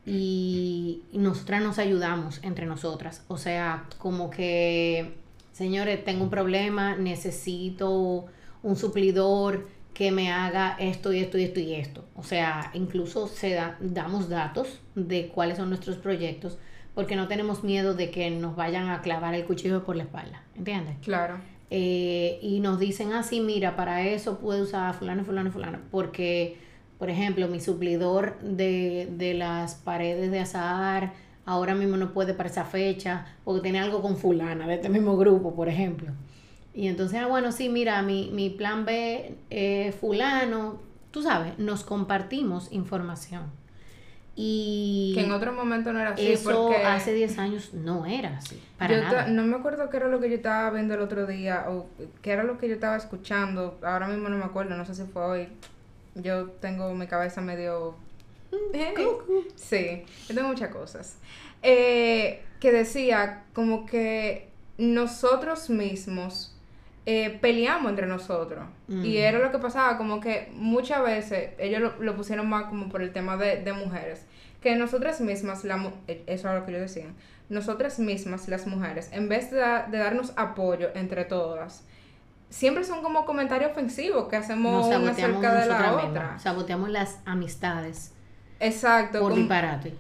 [0.05, 3.23] y nosotras nos ayudamos entre nosotras.
[3.27, 5.13] O sea, como que,
[5.53, 8.25] señores, tengo un problema, necesito
[8.63, 12.06] un suplidor que me haga esto y esto y esto y esto.
[12.15, 16.58] O sea, incluso se da- damos datos de cuáles son nuestros proyectos
[16.95, 20.43] porque no tenemos miedo de que nos vayan a clavar el cuchillo por la espalda.
[20.56, 20.95] ¿Entiendes?
[21.02, 21.38] Claro.
[21.69, 26.58] Eh, y nos dicen así, mira, para eso puedo usar fulano, fulano, fulano, porque,
[26.98, 31.13] por ejemplo, mi suplidor de, de las paredes de azahar
[31.45, 35.15] ahora mismo no puede para esa fecha, porque tiene algo con fulana de este mismo
[35.17, 36.12] grupo, por ejemplo.
[36.73, 40.79] Y entonces, ah, bueno, sí, mira, mi, mi plan B, eh, fulano,
[41.12, 43.43] tú sabes, nos compartimos información.
[44.36, 46.32] Y Que en otro momento no era así.
[46.32, 49.27] eso porque hace 10 años no era así, para yo nada.
[49.27, 51.89] no me acuerdo qué era lo que yo estaba viendo el otro día o
[52.21, 53.77] qué era lo que yo estaba escuchando.
[53.84, 55.47] Ahora mismo no me acuerdo, no sé si fue hoy.
[56.15, 57.95] Yo tengo mi cabeza medio...
[59.55, 61.17] sí, yo tengo muchas cosas.
[61.62, 66.55] Eh, que decía como que nosotros mismos
[67.12, 68.65] eh, peleamos entre nosotros.
[68.88, 69.04] Mm.
[69.06, 72.89] Y era lo que pasaba, como que muchas veces ellos lo, lo pusieron más como
[72.89, 74.26] por el tema de, de mujeres.
[74.62, 77.06] Que nosotras mismas, la, eh, eso era lo que yo decía,
[77.50, 81.84] nosotras mismas, las mujeres, en vez de, da- de darnos apoyo entre todas,
[82.50, 86.04] siempre son como comentarios ofensivos que hacemos Nos una acerca de la otra.
[86.04, 86.41] mismas.
[86.43, 88.13] Saboteamos las amistades
[88.60, 89.19] Exacto.
[89.22, 89.93] por disparate.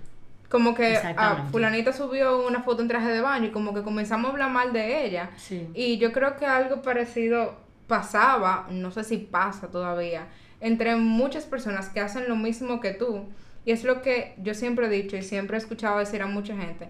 [0.49, 4.29] Como que ah, fulanita subió una foto en traje de baño y como que comenzamos
[4.29, 5.29] a hablar mal de ella.
[5.37, 5.69] Sí.
[5.75, 7.55] Y yo creo que algo parecido
[7.87, 10.27] pasaba, no sé si pasa todavía,
[10.59, 13.25] entre muchas personas que hacen lo mismo que tú.
[13.65, 16.55] Y es lo que yo siempre he dicho y siempre he escuchado decir a mucha
[16.55, 16.89] gente.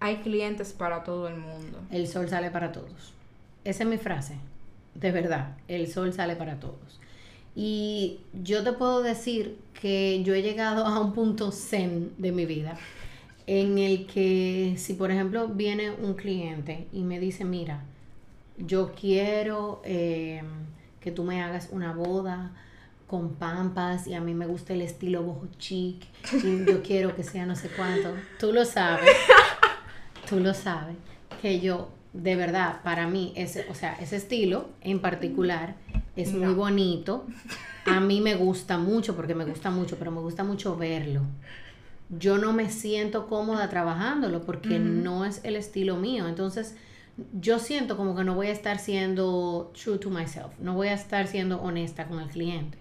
[0.00, 1.78] Hay clientes para todo el mundo.
[1.90, 3.12] El sol sale para todos.
[3.64, 4.36] Esa es mi frase.
[4.94, 7.00] De verdad, el sol sale para todos.
[7.54, 12.46] Y yo te puedo decir que yo he llegado a un punto zen de mi
[12.46, 12.76] vida
[13.46, 17.84] en el que si por ejemplo viene un cliente y me dice, mira,
[18.58, 20.42] yo quiero eh,
[21.00, 22.52] que tú me hagas una boda
[23.06, 27.22] con pampas y a mí me gusta el estilo boho chic y yo quiero que
[27.22, 28.14] sea no sé cuánto.
[28.40, 29.08] Tú lo sabes,
[30.28, 30.96] tú lo sabes,
[31.40, 35.74] que yo, de verdad, para mí, ese, o sea, ese estilo en particular
[36.16, 37.26] es muy bonito.
[37.84, 41.22] A mí me gusta mucho, porque me gusta mucho, pero me gusta mucho verlo.
[42.08, 46.28] Yo no me siento cómoda trabajándolo porque no es el estilo mío.
[46.28, 46.76] Entonces,
[47.32, 50.94] yo siento como que no voy a estar siendo true to myself, no voy a
[50.94, 52.78] estar siendo honesta con el cliente.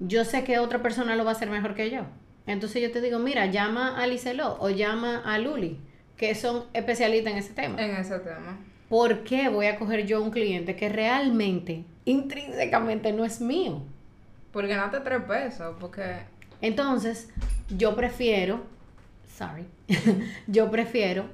[0.00, 2.02] Yo sé que otra persona lo va a hacer mejor que yo.
[2.46, 5.78] Entonces yo te digo, mira, llama a Liceló o llama a Luli,
[6.18, 7.82] que son especialistas en ese tema.
[7.82, 8.58] En ese tema.
[8.88, 13.82] ¿Por qué voy a coger yo un cliente que realmente, intrínsecamente, no es mío?
[14.52, 16.02] Porque ganate tres pesos, porque...
[16.60, 17.30] Entonces,
[17.68, 18.62] yo prefiero,
[19.36, 19.64] sorry,
[20.48, 21.26] yo prefiero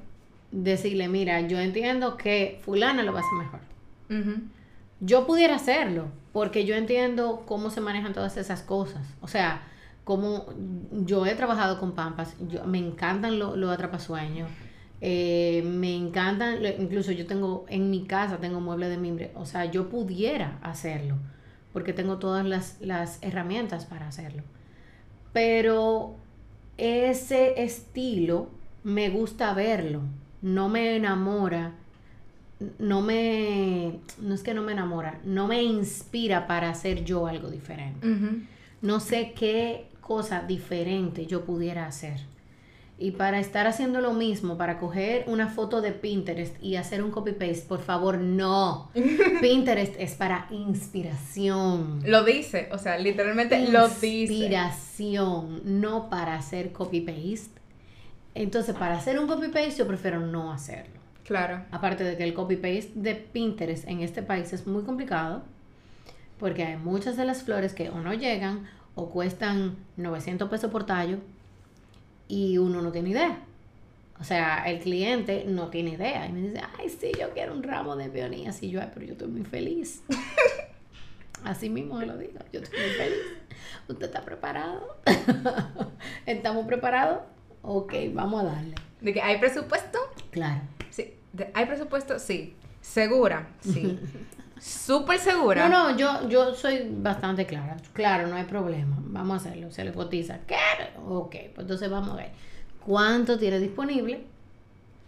[0.50, 3.60] decirle, mira, yo entiendo que fulana lo va a hacer mejor.
[4.10, 4.42] ujú.
[5.00, 9.06] Yo pudiera hacerlo, porque yo entiendo cómo se manejan todas esas cosas.
[9.20, 9.62] O sea,
[10.04, 10.46] como
[10.92, 14.50] yo he trabajado con Pampas, yo, me encantan los lo atrapasueños.
[15.00, 19.33] Eh, me encantan, incluso yo tengo en mi casa, tengo muebles de mimbre.
[19.35, 21.16] O sea, yo pudiera hacerlo,
[21.72, 24.42] porque tengo todas las, las herramientas para hacerlo.
[25.33, 26.16] Pero
[26.76, 28.50] ese estilo
[28.83, 30.02] me gusta verlo,
[30.42, 31.72] no me enamora
[32.78, 37.50] no me, no es que no me enamora, no me inspira para hacer yo algo
[37.50, 38.07] diferente.
[38.80, 42.20] No sé qué cosa diferente yo pudiera hacer.
[42.96, 47.11] Y para estar haciendo lo mismo, para coger una foto de Pinterest y hacer un
[47.11, 48.90] copy-paste, por favor, no.
[49.40, 52.00] Pinterest es para inspiración.
[52.07, 54.07] Lo dice, o sea, literalmente lo dice.
[54.07, 57.61] Inspiración, no para hacer copy-paste.
[58.37, 61.00] Entonces, para hacer un copy-paste, yo prefiero no hacerlo.
[61.24, 61.64] Claro.
[61.72, 65.42] Aparte de que el copy-paste de Pinterest en este país es muy complicado,
[66.38, 70.87] porque hay muchas de las flores que o no llegan o cuestan 900 pesos por
[70.87, 71.18] tallo
[72.28, 73.38] y uno no tiene idea.
[74.20, 77.62] O sea, el cliente no tiene idea y me dice, ay, sí, yo quiero un
[77.62, 78.62] ramo de peonías.
[78.62, 80.02] Y yo, ay, pero yo estoy muy feliz.
[81.44, 83.18] Así mismo lo digo, yo estoy muy feliz.
[83.88, 84.96] ¿Usted está preparado?
[86.27, 87.20] ¿Estamos preparados?
[87.62, 88.75] Ok, vamos a darle.
[89.00, 89.98] De que hay presupuesto,
[90.31, 90.60] Claro.
[90.90, 91.12] sí.
[91.54, 92.18] ¿Hay presupuesto?
[92.18, 92.54] Sí.
[92.85, 93.48] ¿Segura?
[93.60, 93.98] Sí.
[94.60, 95.68] Súper segura.
[95.68, 97.76] No, no, yo, yo soy bastante clara.
[97.94, 98.96] Claro, no hay problema.
[99.00, 99.70] Vamos a hacerlo.
[99.70, 100.40] Se le cotiza.
[100.46, 100.56] ¿Qué?
[101.08, 102.30] Ok, pues entonces vamos a ver
[102.85, 104.26] cuánto tienes disponible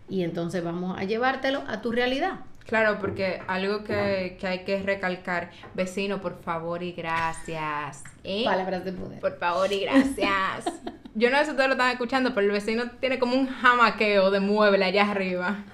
[0.09, 2.41] y entonces vamos a llevártelo a tu realidad.
[2.65, 8.03] Claro, porque algo que, que hay que recalcar, vecino, por favor y gracias.
[8.25, 8.43] ¿eh?
[8.45, 9.21] Palabras de poder.
[9.21, 10.65] Por favor y gracias.
[11.15, 14.31] Yo no sé si ustedes lo están escuchando, pero el vecino tiene como un jamaqueo
[14.31, 15.65] de mueble allá arriba.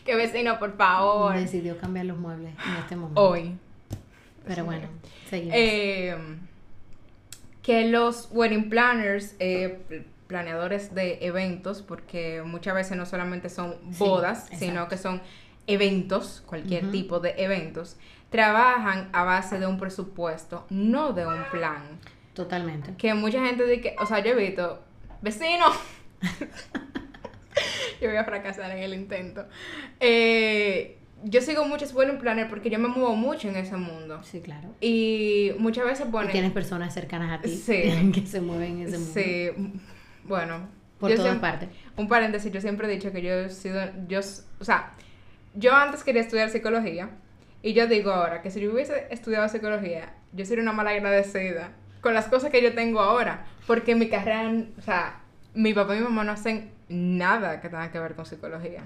[0.04, 1.34] Que vecino, por favor.
[1.34, 3.20] Decidió cambiar los muebles en este momento.
[3.20, 3.56] Hoy.
[4.46, 4.88] Pero bueno,
[5.28, 5.54] seguimos.
[5.56, 6.16] Eh,
[7.62, 14.48] que los wedding planners, eh, planeadores de eventos, porque muchas veces no solamente son bodas,
[14.58, 15.20] sino que son
[15.66, 17.96] eventos, cualquier tipo de eventos,
[18.30, 21.82] trabajan a base de un presupuesto, no de un plan.
[22.34, 22.94] Totalmente.
[22.96, 24.80] Que mucha gente dice, o sea, yo he visto,
[25.20, 25.66] vecino,
[28.00, 29.46] yo voy a fracasar en el intento.
[29.98, 34.20] Eh, yo sigo muchos wedding planners porque yo me muevo mucho en ese mundo.
[34.22, 34.68] Sí, claro.
[34.80, 36.32] Y muchas veces Y ponen...
[36.32, 38.10] tienes personas cercanas a ti Sí.
[38.14, 39.12] que se mueven en ese mundo.
[39.14, 39.80] Sí,
[40.24, 40.68] bueno.
[40.98, 41.70] Por todas partes.
[41.96, 44.92] Un paréntesis, yo siempre he dicho que yo he sido, yo, o sea,
[45.54, 47.08] yo antes quería estudiar psicología
[47.62, 51.72] y yo digo ahora que si yo hubiese estudiado psicología, yo sería una mala agradecida
[52.02, 55.20] con las cosas que yo tengo ahora, porque mi carrera, o sea,
[55.54, 58.82] mi papá y mi mamá no hacen nada que tenga que ver con psicología.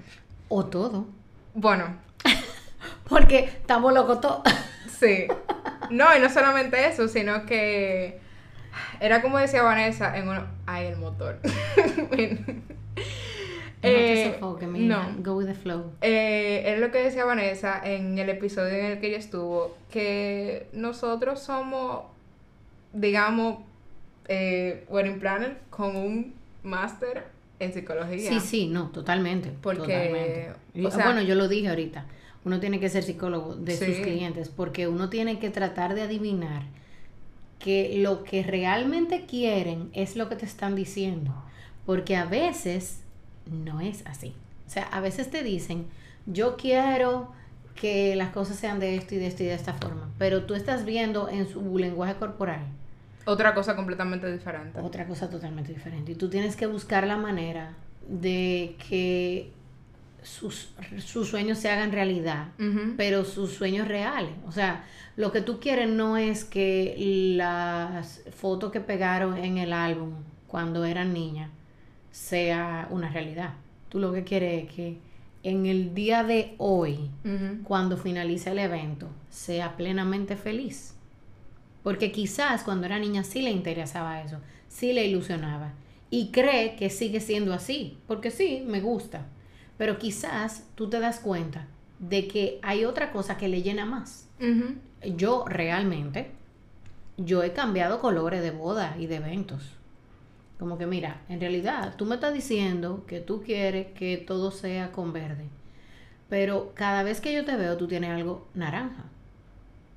[0.47, 1.07] O todo.
[1.53, 1.97] Bueno,
[3.09, 4.41] Porque estamos locos todos.
[4.99, 5.27] Sí.
[5.89, 8.21] No, y no solamente eso, sino que
[9.01, 10.45] era como decía Vanessa en uno...
[10.65, 11.37] Ay, el motor.
[11.43, 12.55] no te
[13.81, 15.15] Eh, no.
[15.17, 15.91] Go with the flow.
[15.99, 20.69] Eh, es lo que decía Vanessa en el episodio en el que ella estuvo, que
[20.71, 22.05] nosotros somos,
[22.93, 23.59] digamos,
[24.29, 27.25] eh, wedding planner con un máster
[27.59, 28.29] en psicología.
[28.29, 29.51] Sí, sí, no, totalmente.
[29.61, 30.53] Porque, totalmente.
[30.87, 32.05] O sea- bueno, yo lo dije ahorita.
[32.43, 36.63] Uno tiene que ser psicólogo de sus clientes porque uno tiene que tratar de adivinar
[37.59, 41.33] que lo que realmente quieren es lo que te están diciendo.
[41.85, 42.99] Porque a veces
[43.49, 44.35] no es así.
[44.67, 45.85] O sea, a veces te dicen,
[46.27, 47.31] yo quiero
[47.75, 50.09] que las cosas sean de esto y de esto y de esta forma.
[50.17, 52.61] Pero tú estás viendo en su lenguaje corporal
[53.25, 54.79] Otra cosa completamente diferente.
[54.79, 56.11] otra cosa totalmente diferente.
[56.11, 57.73] Y tú tienes que buscar la manera
[58.07, 59.51] de que
[60.21, 60.69] sus,
[60.99, 62.49] sus sueños se hagan realidad,
[62.97, 64.31] pero sus sueños reales.
[64.47, 66.95] O sea, lo que tú quieres no es que
[67.37, 70.13] las fotos que pegaron en el álbum
[70.47, 71.49] cuando eran niñas
[72.11, 73.53] sea una realidad.
[73.89, 74.97] Tú lo que quieres es que
[75.43, 77.11] en el día de hoy,
[77.63, 80.94] cuando finalice el evento, sea plenamente feliz.
[81.85, 85.73] Porque quizás cuando era niña sí le interesaba eso, sí le ilusionaba.
[86.09, 89.27] Y cree que sigue siendo así, porque sí, me gusta.
[89.77, 91.67] Pero quizás tú te das cuenta
[91.99, 94.27] de que hay otra cosa que le llena más.
[95.15, 96.31] Yo realmente,
[97.17, 99.69] yo he cambiado colores de boda y de eventos.
[100.57, 104.91] Como que mira, en realidad tú me estás diciendo que tú quieres que todo sea
[104.91, 105.45] con verde.
[106.29, 109.03] Pero cada vez que yo te veo tú tienes algo naranja.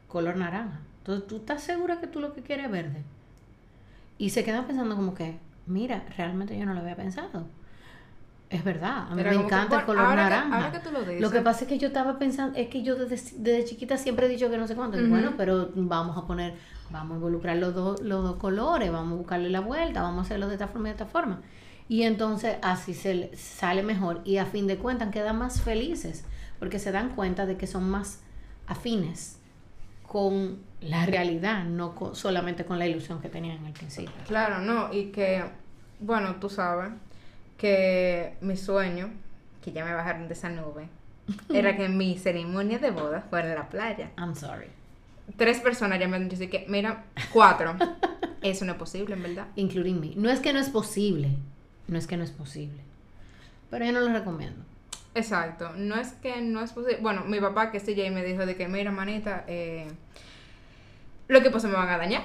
[0.06, 0.82] Color naranja.
[1.08, 3.02] Entonces tú estás segura que tú lo que quieres es verde.
[4.18, 7.46] Y se quedan pensando como que, mira, realmente yo no lo había pensado.
[8.50, 10.56] Es verdad, a mí me que, encanta el color ahora que- naranja.
[10.56, 11.22] ahora que tú lo dices.
[11.22, 14.26] Lo que pasa es que yo estaba pensando, es que yo desde, desde chiquita siempre
[14.26, 14.98] he dicho que no sé cuánto.
[15.08, 16.52] Bueno, pero vamos a poner,
[16.90, 20.22] vamos a involucrar los dos, los dos colores, vamos a buscarle la vuelta, vamos a
[20.26, 21.40] hacerlo de esta forma y de esta forma.
[21.88, 26.26] Y entonces así se le- sale mejor y a fin de cuentas quedan más felices
[26.58, 28.20] porque se dan cuenta de que son más
[28.66, 29.38] afines
[30.06, 34.12] con la realidad, no con- solamente con la ilusión que tenían al principio.
[34.26, 35.42] Claro, no, y que,
[36.00, 36.90] bueno, tú sabes
[37.56, 39.10] que mi sueño,
[39.62, 40.88] que ya me bajaron de esa nube,
[41.52, 44.10] era que mi ceremonia de boda fuera en la playa.
[44.16, 44.66] I'm sorry.
[45.36, 47.76] Tres personas ya me han dicho que, mira, cuatro.
[48.42, 49.46] Eso no es posible, en verdad.
[49.56, 50.12] Including me.
[50.16, 51.30] No es que no es posible,
[51.88, 52.80] no es que no es posible.
[53.68, 54.64] Pero yo no lo recomiendo.
[55.14, 56.98] Exacto, no es que no es posible.
[57.02, 59.88] Bueno, mi papá, que es DJ, me dijo de que, mira, manita, eh,
[61.28, 62.22] los equipos se me van a dañar.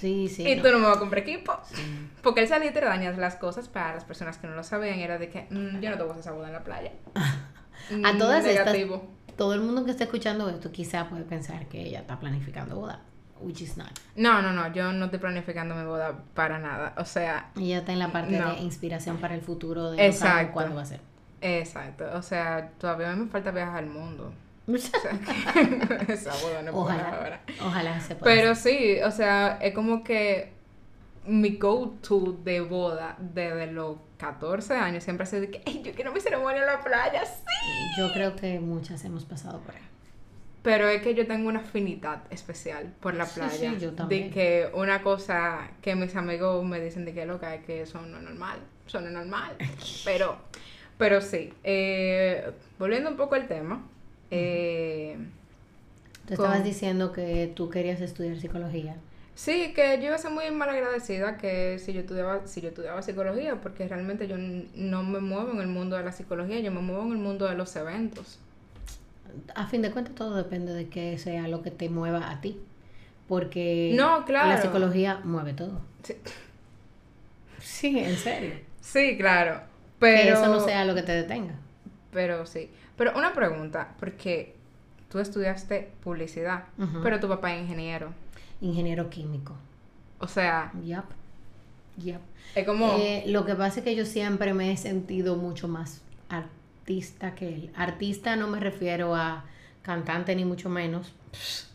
[0.00, 0.48] Sí, sí.
[0.48, 0.62] y no.
[0.62, 1.52] tú no me vas a comprar equipo.
[1.70, 1.82] Sí.
[2.22, 4.98] Porque él salía y te dañas las cosas para las personas que no lo sabían.
[5.00, 6.92] Era de que "Mm, yo no te voy a hacer esa boda en la playa.
[8.04, 9.06] A Mm, todas estas, Negativo.
[9.36, 13.00] todo el mundo que está escuchando esto quizá puede pensar que ella está planificando boda,
[13.40, 13.90] which is not.
[14.16, 16.94] No, no, no, yo no estoy planificando mi boda para nada.
[16.96, 18.54] O sea, Ella está en la parte No.
[18.54, 20.52] de inspiración para el futuro de Exacto.
[20.54, 21.00] cuándo va a ser.
[21.42, 22.06] exacto.
[22.14, 24.32] O sea, todavía me falta viajar al mundo.
[24.68, 25.00] O sea,
[26.06, 27.40] que esa boda no ojalá, ahora.
[27.64, 28.34] ojalá se pueda.
[28.34, 28.72] Pero hacer.
[28.78, 30.52] sí, o sea, es como que
[31.26, 35.92] mi go-to de boda desde los 14 años siempre ha sido de que "Ey, yo
[35.92, 37.42] quiero mi ceremonia en la playa, sí.
[37.98, 39.82] Yo creo que muchas hemos pasado por ahí.
[40.62, 43.70] Pero es que yo tengo una afinidad especial por la Sí, playa.
[43.70, 44.28] sí, yo también.
[44.28, 48.00] De que una cosa que mis amigos me dicen de que loca es que eso
[48.02, 48.58] no es normal.
[48.84, 49.56] Eso no es normal.
[50.04, 50.38] pero,
[50.98, 51.52] pero sí.
[51.62, 52.50] eh,
[52.80, 53.80] volviendo un poco al tema.
[54.30, 55.16] Eh,
[56.26, 58.96] Tú estabas con- diciendo que tú querías estudiar psicología.
[59.34, 62.68] Sí, que yo iba a ser muy mal agradecida que si yo estudiaba, si yo
[62.70, 66.72] estudiaba psicología, porque realmente yo no me muevo en el mundo de la psicología, yo
[66.72, 68.38] me muevo en el mundo de los eventos.
[69.54, 72.58] A fin de cuentas, todo depende de que sea lo que te mueva a ti.
[73.28, 74.48] Porque No, claro.
[74.48, 75.80] la psicología mueve todo.
[76.02, 76.14] Sí,
[77.60, 78.54] Sí, en serio.
[78.80, 79.56] sí, claro.
[79.56, 79.64] Que
[79.98, 81.54] Pero eso no sea lo que te detenga.
[82.16, 82.70] Pero sí.
[82.96, 84.54] Pero una pregunta, porque
[85.10, 86.64] tú estudiaste publicidad,
[87.02, 88.08] pero tu papá es ingeniero.
[88.62, 89.54] Ingeniero químico.
[90.18, 91.04] O sea, Yep.
[92.02, 92.20] Yep.
[92.54, 92.96] es como...
[92.98, 96.00] Eh, lo que pasa es que yo siempre me he sentido mucho más
[96.30, 97.70] artista que él.
[97.76, 99.44] Artista no me refiero a
[99.82, 101.12] cantante ni mucho menos.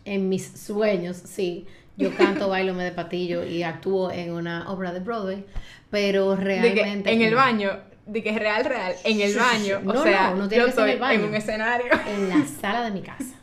[0.06, 1.68] En mis sueños, sí.
[1.98, 5.46] Yo canto, bailo, me de patillo y actúo en una obra de Broadway,
[5.92, 7.12] pero realmente...
[7.12, 9.82] en el baño, de que es real, real, en el baño.
[9.86, 11.20] O sea, no, no tiene yo que ser en el baño.
[11.20, 11.92] en un escenario.
[12.08, 13.36] En la sala de mi casa.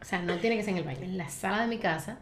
[0.00, 1.02] O sea, no tiene que ser en el baño.
[1.02, 2.18] En la sala de mi casa,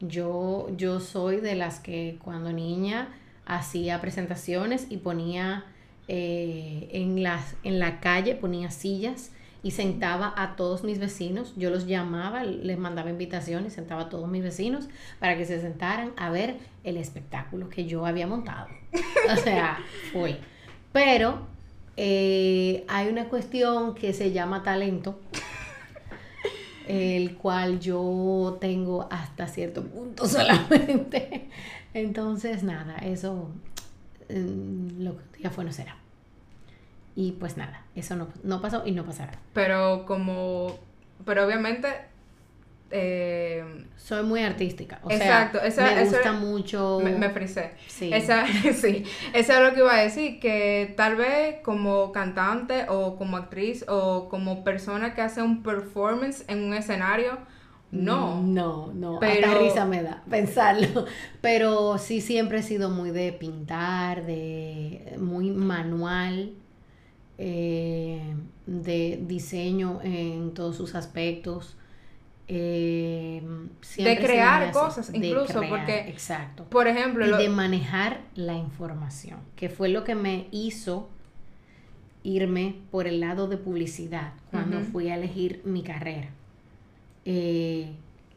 [0.00, 3.08] yo, yo soy de las que cuando niña
[3.46, 5.64] hacía presentaciones y ponía
[6.06, 9.30] eh, en, las, en la calle, ponía sillas
[9.62, 11.52] y sentaba a todos mis vecinos.
[11.56, 16.12] Yo los llamaba, les mandaba invitaciones, sentaba a todos mis vecinos para que se sentaran
[16.16, 18.68] a ver el espectáculo que yo había montado.
[19.30, 19.78] O sea,
[20.12, 20.38] fue.
[20.92, 21.46] Pero
[21.96, 25.18] eh, hay una cuestión que se llama talento,
[26.86, 31.50] el cual yo tengo hasta cierto punto solamente.
[31.94, 33.50] Entonces, nada, eso
[34.30, 35.96] mm, lo que ya fue no será.
[37.16, 39.32] Y pues nada, eso no, no pasó y no pasará.
[39.52, 40.78] Pero como...
[41.24, 41.88] Pero obviamente...
[42.90, 43.64] eh,
[43.96, 45.00] Soy muy artística.
[45.02, 47.00] O Exacto, sea, esa- me gusta mucho.
[47.02, 47.72] me, me frisé.
[47.88, 48.10] Sí.
[48.12, 53.16] Esa, sí, eso es lo que iba a decir, que tal vez como cantante o
[53.16, 57.38] como actriz o como persona que hace un performance en un escenario,
[57.90, 58.42] no.
[58.42, 61.06] No, no, Pero- hasta risa me da pensarlo.
[61.40, 66.52] Pero sí siempre he sido muy de pintar, de muy manual,
[67.38, 68.34] eh,
[68.66, 71.76] de diseño en todos sus aspectos.
[72.48, 73.42] Eh,
[73.82, 76.64] he sido crear cosas, de incluso, crear, porque, Exacto.
[76.64, 81.08] Por ejemplo, Y lo- de manejar la información, que fue lo que me hizo
[82.24, 86.28] irme por el lado de publicidad cuando fui a elegir mi carrera.
[87.24, 87.92] Eh,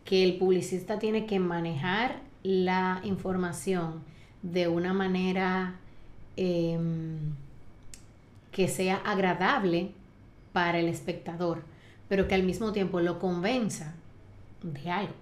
[0.06, 4.04] que el publicista tiene que manejar la información
[4.44, 5.76] de una manera
[6.38, 7.18] em,
[8.52, 9.92] que sea agradable
[10.54, 11.64] para el espectador,
[12.10, 13.96] pero que al mismo tiempo lo convenza
[14.64, 15.14] de algo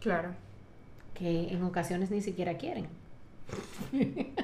[0.00, 0.34] claro.
[1.14, 2.86] que en ocasiones ni siquiera quieren.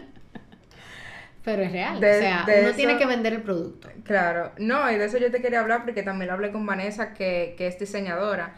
[1.45, 2.01] Pero es real.
[2.01, 3.89] De- o sea, uno eso- tiene que vender el producto.
[4.05, 7.15] Claro, no, y de eso yo te quería hablar porque también lo hablé con Vanessa,
[7.15, 8.57] que, que es diseñadora.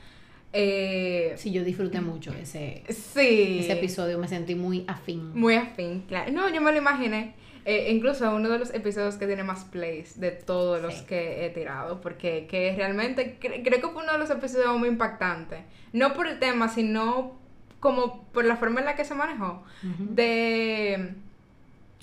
[0.53, 3.59] Eh, Sí, yo disfruté mucho ese, sí.
[3.61, 5.33] ese episodio, me sentí muy afín.
[5.39, 6.31] Muy afín, claro.
[6.33, 7.35] No, yo me lo imaginé.
[7.65, 11.51] Eh, incluso uno de los episodios que tiene más plays de todos los que he
[11.51, 15.61] tirado, porque que realmente cre- creo que fue uno de los episodios muy impactantes.
[15.93, 17.39] No por el tema, sino
[17.79, 19.63] como por la forma en la que se manejó.
[19.83, 21.15] De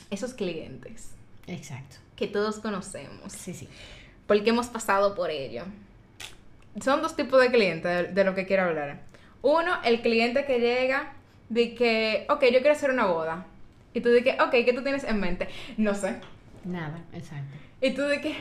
[0.10, 1.12] esos clientes
[1.47, 1.97] Exacto.
[2.16, 3.68] que todos conocemos, Sí, sí.
[4.28, 5.64] porque hemos pasado por ello.
[6.82, 9.01] Son dos tipos de clientes de, de lo que quiero hablar.
[9.41, 11.14] Uno, el cliente que llega
[11.49, 13.45] de que, ok, yo quiero hacer una boda.
[13.94, 15.48] Y tú de que, ok, ¿qué tú tienes en mente?
[15.78, 16.16] No sé.
[16.64, 17.56] Nada, exacto.
[17.82, 18.36] Y tú de que,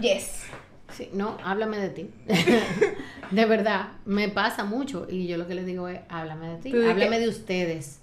[0.00, 0.44] yes.
[0.92, 2.10] Sí, no, háblame de ti.
[3.30, 6.70] de verdad, me pasa mucho y yo lo que les digo es, háblame de ti,
[6.72, 7.22] ¿Tú de háblame qué?
[7.22, 8.00] de ustedes.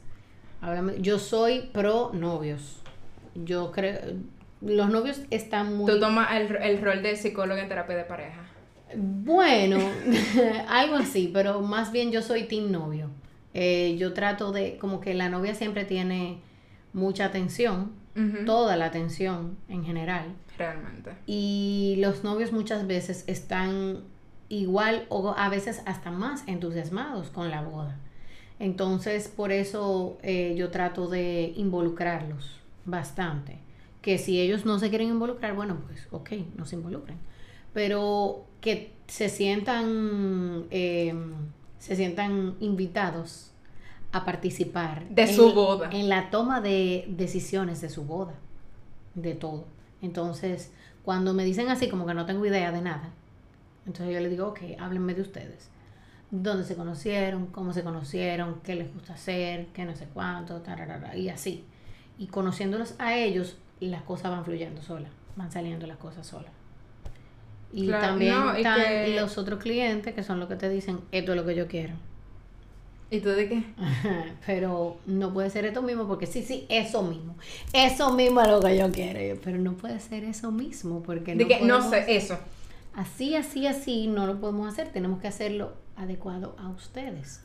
[0.62, 2.82] Háblame- Yo soy pro novios.
[3.36, 4.00] Yo creo,
[4.62, 5.92] los novios están muy...
[5.92, 8.42] Tú tomas el, el rol de psicólogo en terapia de pareja.
[8.96, 9.78] Bueno,
[10.70, 13.10] algo así, pero más bien yo soy team novio.
[13.60, 16.38] Eh, yo trato de, como que la novia siempre tiene
[16.94, 17.92] mucha atención,
[18.46, 20.36] toda la atención en general.
[20.60, 21.12] Realmente.
[21.26, 24.04] Y los novios muchas veces están
[24.50, 27.98] igual o a veces hasta más entusiasmados con la boda.
[28.60, 33.58] Entonces, por eso eh, yo trato de involucrarlos bastante.
[34.04, 37.18] Que si ellos no se quieren involucrar, bueno, pues ok, no se involucren.
[37.74, 41.16] Pero que se sientan, eh,
[41.88, 43.52] se sientan invitados
[44.12, 45.90] a participar De en- su boda.
[45.92, 48.34] En la toma de decisiones de su boda,
[49.16, 49.66] de todo.
[50.02, 50.72] Entonces,
[51.04, 53.10] cuando me dicen así, como que no tengo idea de nada,
[53.86, 55.70] entonces yo les digo, ok, háblenme de ustedes.
[56.30, 57.48] ¿Dónde se conocieron?
[57.48, 58.60] ¿Cómo se conocieron?
[58.64, 59.68] ¿Qué les gusta hacer?
[59.68, 60.58] ¿Qué no sé cuánto?
[60.62, 61.64] tararara, y así.
[62.18, 66.52] Y conociéndolos a ellos, las cosas van fluyendo solas, van saliendo las cosas solas.
[67.74, 71.00] Y Claro, también no, están que- los otros clientes que son los que te dicen,
[71.12, 71.94] esto es lo que yo quiero.
[73.10, 73.64] ¿Y tú de qué?
[74.46, 77.36] Pero no puede ser esto mismo porque sí, sí, eso mismo.
[77.72, 79.40] Eso mismo es lo que yo quiero.
[79.44, 82.38] Pero no puede ser eso mismo porque De que no sé, eso.
[82.94, 84.90] Así, así, así no lo podemos hacer.
[84.90, 87.42] Tenemos que hacerlo adecuado a ustedes.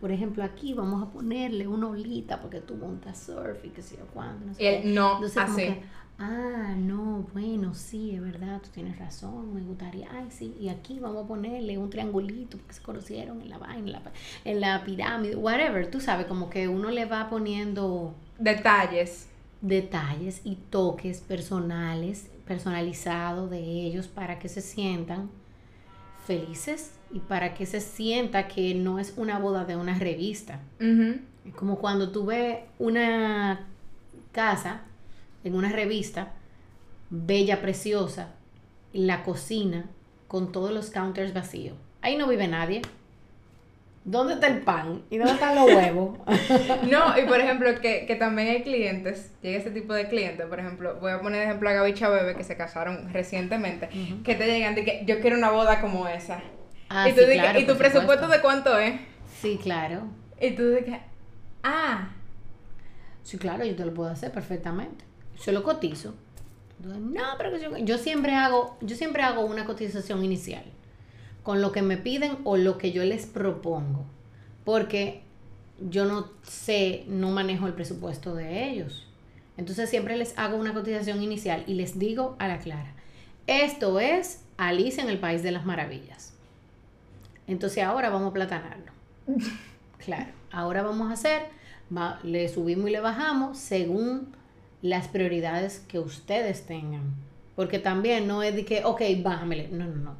[0.00, 3.96] Por ejemplo, aquí vamos a ponerle una olita porque tú montas surf y que sé
[3.96, 4.46] yo cuándo.
[4.46, 4.82] No sé qué.
[4.84, 5.56] no, Entonces, así.
[5.62, 5.82] que,
[6.18, 10.56] ah, no, bueno, sí, es verdad, tú tienes razón, me gustaría, ay, sí.
[10.60, 14.02] Y aquí vamos a ponerle un triangulito porque se conocieron en la vaina, en la,
[14.44, 15.90] en la pirámide, whatever.
[15.90, 19.28] Tú sabes, como que uno le va poniendo Detalles.
[19.60, 25.30] detalles y toques personales, personalizados de ellos para que se sientan
[26.26, 30.60] felices y para que se sienta que no es una boda de una revista.
[31.56, 33.66] Como cuando tú ves una
[34.32, 34.82] casa
[35.46, 36.32] en una revista,
[37.10, 38.30] bella, preciosa,
[38.92, 39.86] la cocina
[40.28, 41.76] con todos los counters vacíos.
[42.02, 42.82] Ahí no vive nadie.
[44.04, 45.02] ¿Dónde está el pan?
[45.10, 46.18] ¿Y dónde están los huevos?
[46.90, 50.60] No, y por ejemplo, que, que también hay clientes, llega ese tipo de clientes, por
[50.60, 53.88] ejemplo, voy a poner de ejemplo a Gaby Bebé que se casaron recientemente,
[54.22, 56.40] que te llegan de que yo quiero una boda como esa.
[56.88, 58.28] Ah, y tú sí, que- claro, ¿y tu presupuesto supuesto.
[58.28, 58.94] de cuánto es?
[59.40, 60.02] Sí, claro.
[60.40, 61.00] Y tú que,
[61.64, 62.10] ah,
[63.24, 65.04] Sí, claro, yo te lo puedo hacer perfectamente.
[65.44, 66.14] Yo lo cotizo.
[66.78, 70.64] Entonces, No, pero que yo, yo siempre hago, yo siempre hago una cotización inicial
[71.42, 74.04] con lo que me piden o lo que yo les propongo,
[74.64, 75.22] porque
[75.90, 79.06] yo no sé, no manejo el presupuesto de ellos.
[79.56, 82.92] Entonces siempre les hago una cotización inicial y les digo a la clara,
[83.46, 86.34] esto es Alicia en el País de las Maravillas.
[87.46, 88.92] Entonces ahora vamos a platanarlo.
[90.04, 91.42] Claro, ahora vamos a hacer,
[91.96, 94.28] va- le subimos y le bajamos según
[94.82, 97.14] las prioridades que ustedes tengan.
[97.54, 99.68] Porque también no es de que, ok, bájamele.
[99.68, 100.14] No, no, no.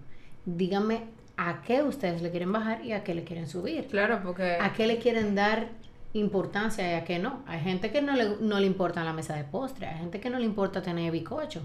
[0.47, 1.03] Díganme
[1.37, 3.87] a qué ustedes le quieren bajar y a qué le quieren subir.
[3.87, 4.57] claro, porque...
[4.61, 5.69] A qué le quieren dar
[6.15, 7.43] importancia y a qué no.
[7.47, 9.87] Hay gente que no le, no le importa la mesa de postre.
[9.87, 11.63] Hay gente que no le importa tener bicocho.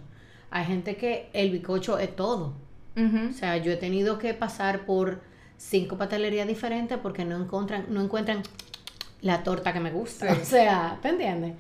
[0.50, 2.54] Hay gente que el bicocho es todo.
[2.98, 3.30] Ujú.
[3.30, 5.22] O sea, yo he tenido que pasar por
[5.58, 8.44] cinco pastelerías diferentes porque no encuentran, no encuentran
[9.22, 10.36] la torta que me gusta.
[10.36, 10.42] Sí.
[10.42, 11.54] O sea, ¿te entiendes?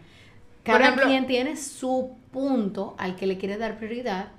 [0.63, 4.29] Cada ejemplo- quien tiene su punto al que le quiere dar prioridad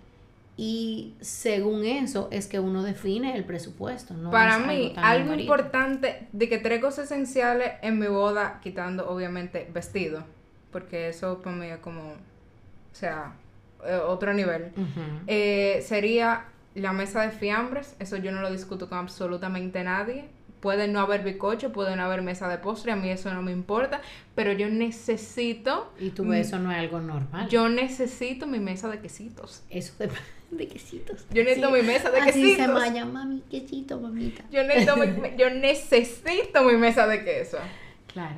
[0.57, 4.15] y según eso es que uno define el presupuesto.
[4.15, 9.69] No Para mí, algo importante de que tres cosas esenciales en mi boda, quitando obviamente
[9.73, 10.25] vestido,
[10.71, 13.33] porque eso para mí es como, o sea,
[13.85, 14.73] eh, otro nivel.
[15.27, 16.45] Eh, sería
[16.75, 20.29] la mesa de fiambres, eso yo no lo discuto con absolutamente nadie.
[20.63, 23.51] Puede no haber bicocho, puede no haber mesa de postre, a mí eso no me
[23.53, 24.01] importa,
[24.35, 27.49] pero yo necesito, Y tú eso no es algo normal.
[27.51, 29.65] yo necesito mi mesa de quesitos.
[29.69, 30.09] Eso de,
[30.53, 31.27] de quesitos.
[31.33, 32.73] Yo necesito mi mesa de Así se quesitos.
[32.81, 34.45] maya, mami, quesito, mamita.
[34.53, 37.59] Yo necesito, mi- yo necesito mi mesa de queso.
[38.13, 38.37] Claro.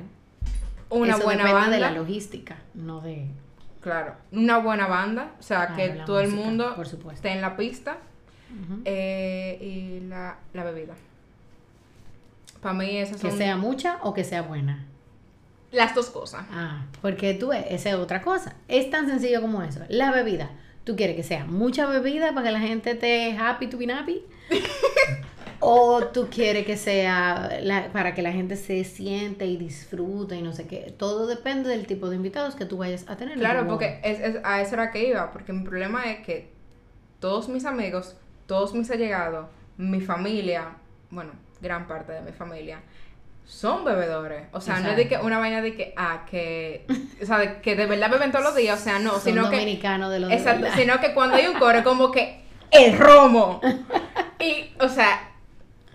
[0.89, 1.75] Una Eso buena depende banda.
[1.75, 3.27] de la logística, no de...
[3.81, 7.17] Claro, una buena banda, o sea, Claro, que todo el mundo por supuesto.
[7.17, 7.97] esté en la pista
[8.83, 10.95] eh, y la, la bebida.
[12.61, 14.85] Para mí esas Que sea mucha o que sea buena.
[15.71, 16.45] las dos cosas.
[16.51, 18.55] Ah, porque tú ves, esa es otra cosa.
[18.67, 19.81] Es tan sencillo como eso.
[19.89, 20.49] La bebida.
[20.83, 24.23] ¿Tú quieres que sea mucha bebida para que la gente esté happy to be happy?
[25.59, 30.41] ¿O tú quieres que sea la- para que la gente se siente y disfrute y
[30.41, 30.93] no sé qué?
[30.97, 33.37] Todo depende del tipo de invitados que tú vayas a tener.
[33.39, 36.51] Claro, porque es, es- a eso era que iba, porque mi problema es que
[37.19, 39.47] todos mis amigos, todos mis allegados,
[39.77, 40.75] mi familia,
[41.09, 41.31] bueno,
[41.61, 42.79] gran parte de mi familia,
[43.45, 44.47] son bebedores.
[44.51, 46.85] O sea, no es de que una vaina de que, ah, que,
[47.21, 49.49] o sea, de que de verdad beben todos los días, o sea, no, Son sino
[49.49, 50.77] que dominicanos de los de Exacto, verdad.
[50.77, 52.41] sino que cuando hay un coro, como que
[52.71, 53.61] el romo.
[54.39, 55.31] Y, o sea,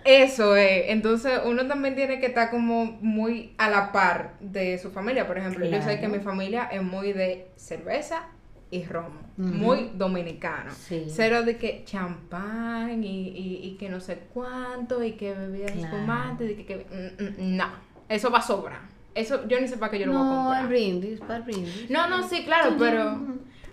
[0.05, 0.85] eso es.
[0.87, 5.27] Entonces, uno también tiene que estar como muy a la par de su familia.
[5.27, 8.23] Por ejemplo, yo sé que mi familia es muy de cerveza
[8.71, 9.19] y romo.
[9.37, 9.47] Ujú.
[9.47, 10.71] Muy dominicano.
[10.73, 11.05] Sí.
[11.09, 15.85] Cero de que champán y, y, y que no sé cuánto y que bebidas Claro.
[15.97, 16.75] espumantes y que, que-
[17.19, 17.65] mm, mm, no.
[18.07, 18.79] Eso va a sobrar.
[19.13, 20.61] Eso yo ni sé para qué yo lo voy a No, comprar.
[20.63, 21.89] el brindis, para brindis.
[21.89, 23.19] No, no, sí, claro, pero.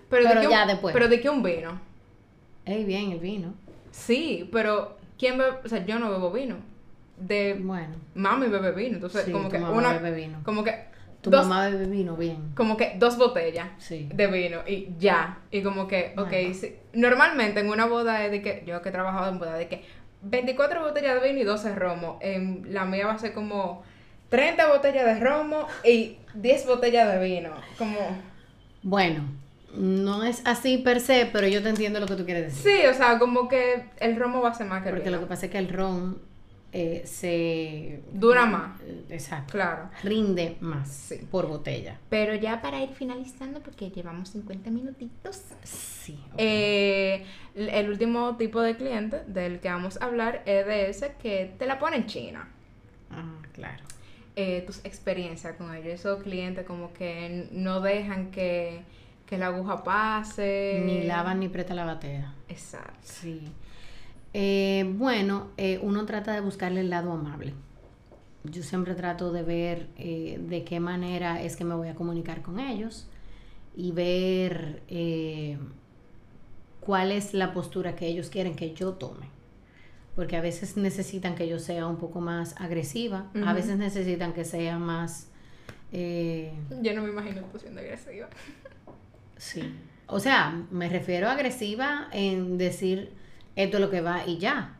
[0.09, 0.93] Pero, Pero de que ya un, después.
[0.93, 1.79] Pero de que un vino.
[2.65, 3.53] Ey, bien, el vino.
[3.91, 5.57] Sí, pero ¿quién bebe?
[5.63, 6.57] O sea, yo no bebo vino.
[7.17, 7.95] De Bueno.
[8.15, 8.95] mami bebe vino.
[8.95, 9.93] Entonces, Sí, como que una.
[9.99, 10.39] bebe vino.
[10.43, 10.89] Como que.
[11.21, 12.51] Tu dos, mamá bebe vino bien.
[12.55, 14.07] Como que dos botellas Sí.
[14.13, 15.39] de vino y ya.
[15.51, 16.53] Y como que, ok, Bueno.
[16.53, 16.75] sí.
[16.93, 18.63] Normalmente en una boda es de que.
[18.65, 19.83] Yo que he trabajado en boda, de que
[20.21, 22.19] 24 botellas de vino y 12 romo.
[22.21, 23.83] En la mía va a ser como
[24.29, 27.51] 30 botellas de romo y 10 botellas de vino.
[27.77, 27.97] Como.
[28.83, 29.23] Bueno,
[29.75, 32.71] No es así per se, pero yo te entiendo lo que tú quieres decir.
[32.81, 35.17] Sí, o sea, como que el romo va a ser más que el Porque vino.
[35.21, 36.17] lo que pasa es que el ron
[36.71, 38.01] eh, se...
[38.13, 38.79] Dura más.
[39.09, 39.53] Exacto.
[39.53, 39.89] Claro.
[40.03, 41.27] Rinde más Sí.
[41.31, 41.99] por botella.
[42.09, 45.41] Pero ya para ir finalizando, porque llevamos 50 minutitos.
[45.63, 46.19] Sí.
[46.37, 51.53] Eh, el último tipo de cliente del que vamos a hablar es de ese que
[51.57, 52.47] te la pone en China.
[53.11, 53.83] Ah, claro.
[54.35, 58.81] Eh, tus experiencias con ellos, esos clientes como que no dejan que,
[59.25, 60.81] que la aguja pase.
[60.85, 62.33] Ni lavan ni presta la batea.
[62.47, 62.93] Exacto.
[63.01, 63.51] Sí.
[64.33, 67.53] Eh, bueno, eh, uno trata de buscarle el lado amable.
[68.43, 72.41] Yo siempre trato de ver eh, de qué manera es que me voy a comunicar
[72.41, 73.07] con ellos
[73.75, 75.57] y ver eh,
[76.79, 79.27] cuál es la postura que ellos quieren que yo tome.
[80.15, 84.43] Porque a veces necesitan que yo sea un poco más agresiva, a veces necesitan que
[84.43, 85.27] sea más...
[85.91, 88.27] Yo no me imagino tú siendo agresiva.
[89.37, 89.73] Sí.
[90.07, 93.13] O sea, me refiero a agresiva en decir
[93.63, 94.77] esto es lo que va y ya.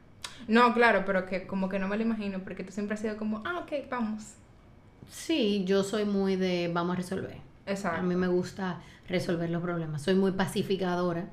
[0.47, 3.17] No, claro, pero que como que no me lo imagino, porque tú siempre has sido
[3.17, 4.36] como, ah, ok, vamos.
[5.09, 7.38] Sí, yo soy muy de vamos a resolver.
[7.65, 7.99] Exacto.
[7.99, 10.01] A mí me gusta resolver los problemas.
[10.01, 11.27] Soy muy pacificadora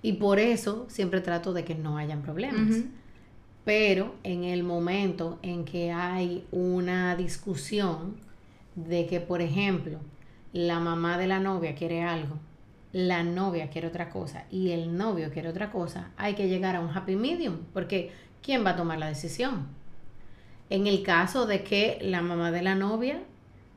[0.00, 2.82] y por eso siempre trato de que no hayan problemas.
[3.64, 8.14] Pero en el momento en que hay una discusión
[8.76, 9.98] de que, por ejemplo,
[10.52, 12.36] la mamá de la novia quiere algo,
[12.96, 16.80] la novia quiere otra cosa y el novio quiere otra cosa, hay que llegar a
[16.80, 18.10] un happy medium, porque
[18.42, 19.66] ¿quién va a tomar la decisión?
[20.70, 23.20] En el caso de que la mamá de la novia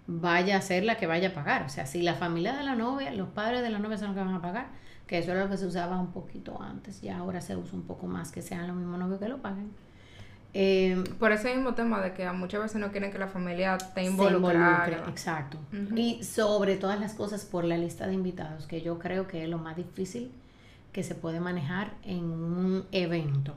[0.07, 2.75] vaya a ser la que vaya a pagar, o sea, si la familia de la
[2.75, 4.67] novia, los padres de la novia son los que van a pagar,
[5.05, 7.83] que eso era lo que se usaba un poquito antes, ya ahora se usa un
[7.83, 9.69] poco más que sean los mismos novios que lo paguen.
[10.53, 14.85] Eh, Por ese mismo tema de que muchas veces no quieren que la familia involucrada.
[14.87, 15.57] involucre, exacto.
[15.95, 19.49] Y sobre todas las cosas por la lista de invitados, que yo creo que es
[19.49, 20.31] lo más difícil
[20.91, 23.53] que se puede manejar en un evento.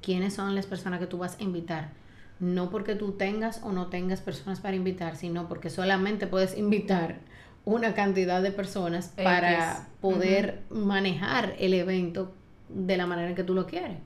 [0.00, 1.90] ¿Quiénes son las personas que tú vas a invitar?
[2.38, 7.18] No porque tú tengas o no tengas personas para invitar, sino porque solamente puedes invitar
[7.64, 9.24] una cantidad de personas X.
[9.24, 12.32] para poder manejar el evento
[12.68, 13.98] de la manera en que tú lo quieres.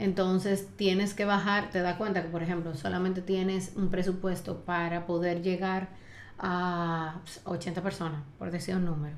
[0.00, 5.04] Entonces tienes que bajar, te das cuenta que por ejemplo solamente tienes un presupuesto para
[5.04, 5.90] poder llegar
[6.38, 9.14] a pues, 80 personas, por decir un número.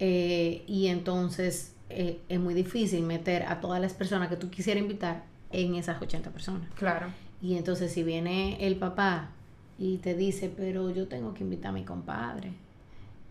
[0.00, 4.82] Eh, y entonces eh, es muy difícil meter a todas las personas que tú quisieras
[4.82, 6.68] invitar en esas 80 personas.
[6.74, 7.06] Claro.
[7.40, 9.30] Y entonces si viene el papá
[9.78, 12.52] y te dice, pero yo tengo que invitar a mi compadre.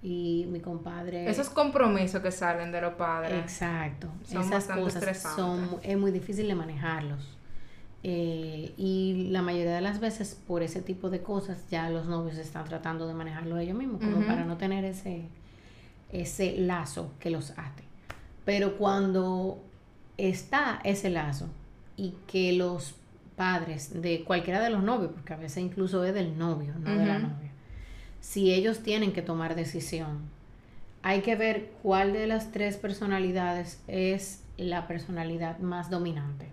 [0.03, 1.29] Y mi compadre...
[1.29, 3.41] Esos compromisos que salen de los padres.
[3.41, 4.09] Exacto.
[4.25, 7.37] Son Esas cosas son, es muy difícil de manejarlos.
[8.05, 12.37] Eh, y la mayoría de las veces por ese tipo de cosas ya los novios
[12.37, 15.21] están tratando de manejarlo ellos mismos, como para no tener ese,
[16.11, 17.83] ese lazo que los ate.
[18.43, 19.63] Pero cuando
[20.17, 21.47] está ese lazo
[21.95, 22.95] y que los
[23.37, 27.05] padres de cualquiera de los novios, porque a veces incluso es del novio, no de
[27.05, 27.52] la novia,
[28.23, 30.19] si ellos tienen que tomar decisión,
[31.01, 36.47] hay que ver cuál de las tres personalidades es la personalidad más dominante.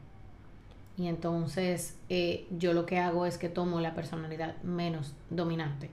[0.99, 5.91] Y entonces eh, yo lo que hago es que tomo la personalidad menos dominante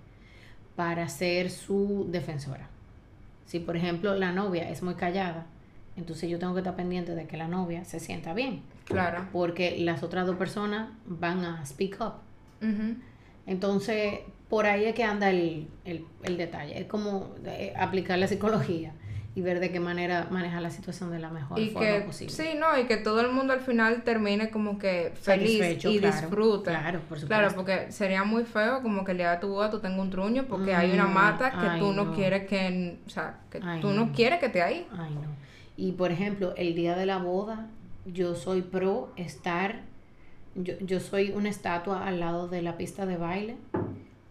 [0.75, 2.67] para ser su defensora.
[3.45, 5.45] Si por ejemplo la novia es muy callada,
[5.95, 9.27] entonces yo tengo que estar pendiente de que la novia se sienta bien, Claro.
[9.31, 12.13] porque las otras dos personas van a speak up.
[13.45, 14.19] Entonces,
[14.49, 16.79] por ahí es que anda el, el, el detalle.
[16.79, 18.93] Es como eh, aplicar la psicología
[19.35, 22.33] y ver de qué manera manejar la situación de la mejor Y forma que, posible.
[22.33, 25.99] sí, no, y que todo el mundo al final termine como que feliz Satisfecho, y
[25.99, 26.69] claro, disfrute.
[26.71, 27.55] claro, por Claro, supuesto.
[27.55, 30.45] porque sería muy feo como que el día de tu boda tú tengas un truño
[30.47, 32.13] porque hay una Mm, mata que ay, tú no, no.
[32.15, 34.11] quieres que, o sea, que Ay, tú no no.
[34.11, 34.87] quieres que esté ahí.
[34.97, 35.35] Ay, no.
[35.75, 37.67] Y por ejemplo, el día de la boda,
[38.07, 39.81] yo soy pro estar,
[40.55, 43.57] yo, yo soy una estatua al lado de la pista de baile,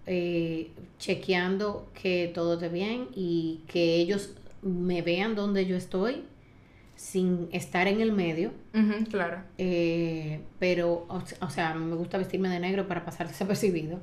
[0.07, 6.25] eh, chequeando que todo esté bien y que ellos me vean donde yo estoy
[6.95, 8.53] sin estar en el medio.
[9.11, 9.43] Claro.
[9.59, 14.01] Eh, pero, o, o sea, me gusta vestirme de negro para pasar desapercibido,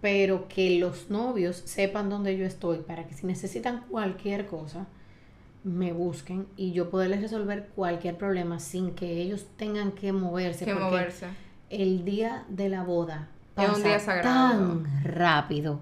[0.00, 4.86] pero que los novios sepan dónde yo estoy para que si necesitan cualquier cosa,
[5.64, 10.64] me busquen y yo poderles resolver cualquier problema sin que ellos tengan que moverse.
[10.64, 11.26] Que porque moverse.
[11.70, 13.28] El día de la boda
[13.64, 14.82] Es un pasa día sagrado.
[14.82, 15.80] tan rápido.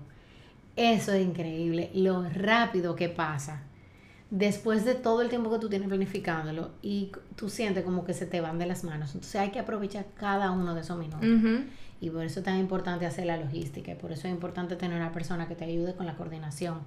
[0.77, 3.63] Eso es increíble, lo rápido que pasa.
[4.31, 8.27] Después de todo el tiempo que tú tienes planificándolo y tú sientes como que se
[8.27, 9.15] te van de las manos.
[9.15, 11.27] Entonces hay que aprovechar cada uno de esos minutos.
[12.01, 13.93] Y por eso es tan importante hacer la logística.
[13.93, 16.81] Y por eso es importante tener una persona que te ayude con la coordinación.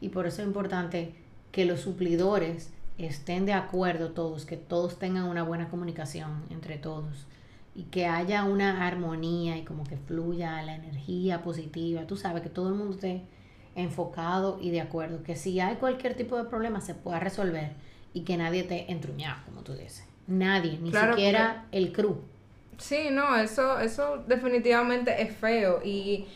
[0.00, 1.14] Y por eso es importante
[1.52, 7.26] que los suplidores estén de acuerdo todos, que todos tengan una buena comunicación entre todos
[7.76, 12.06] y que haya una armonía y como que fluya la energía positiva.
[12.06, 13.22] Tú sabes que todo el mundo esté
[13.74, 17.72] enfocado y de acuerdo, que si hay cualquier tipo de problema se pueda resolver
[18.14, 20.06] y que nadie esté entruñado, como tú dices.
[20.26, 22.16] Nadie, ni siquiera el crew.
[22.78, 26.26] Sí, no, eso, eso definitivamente es feo y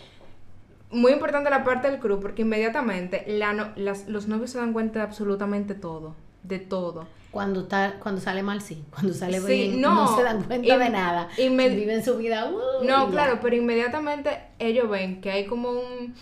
[0.90, 4.98] muy importante la parte del crew porque inmediatamente la las, los novios se dan cuenta
[5.00, 7.06] de absolutamente todo, de todo.
[7.30, 8.84] Cuando, está, cuando sale mal, sí.
[8.90, 11.28] Cuando sale bien, no, se dan cuenta de nada.
[11.36, 12.50] Viven su vida.
[12.50, 16.14] Uh, no, claro, pero inmediatamente ellos ven que hay como un...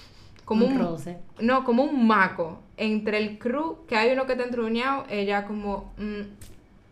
[0.45, 1.19] Como un, roce.
[1.41, 5.93] No, como un maco entre el crew, que hay uno que está entruñado, ella como...
[5.99, 6.21] Mm,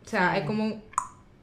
[0.05, 0.83] o sea, es como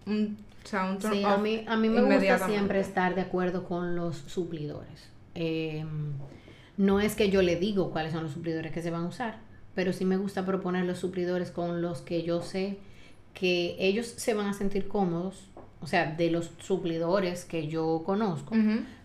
[0.05, 0.38] un...
[0.63, 3.95] o sea, un sí, a mí, a mí me gusta siempre estar de acuerdo con
[3.95, 5.09] los suplidores.
[5.36, 5.86] Eh,
[6.77, 9.38] no es que yo le digo cuáles son los suplidores que se van a usar,
[9.76, 12.78] pero sí me gusta proponer los suplidores con los que yo sé
[13.34, 15.49] que ellos se van a sentir cómodos,
[15.82, 18.55] o sea, de los suplidores que yo conozco,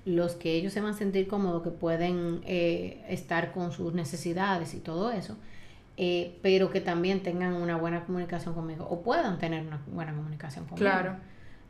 [0.05, 4.75] los que ellos se van a sentir cómodos, que pueden eh, estar con sus necesidades
[4.75, 5.37] y todo eso,
[5.97, 10.66] eh, pero que también tengan una buena comunicación conmigo o puedan tener una buena comunicación
[10.66, 10.89] conmigo.
[10.89, 11.16] Claro.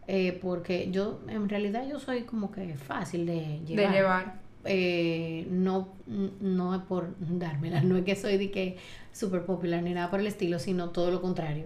[0.06, 3.92] Eh, porque yo, en realidad, yo soy como que fácil de llevar.
[3.92, 4.47] De llevar.
[4.70, 8.76] Eh, no, no es por dármela, no es que soy de que
[9.14, 11.64] súper popular ni nada por el estilo, sino todo lo contrario,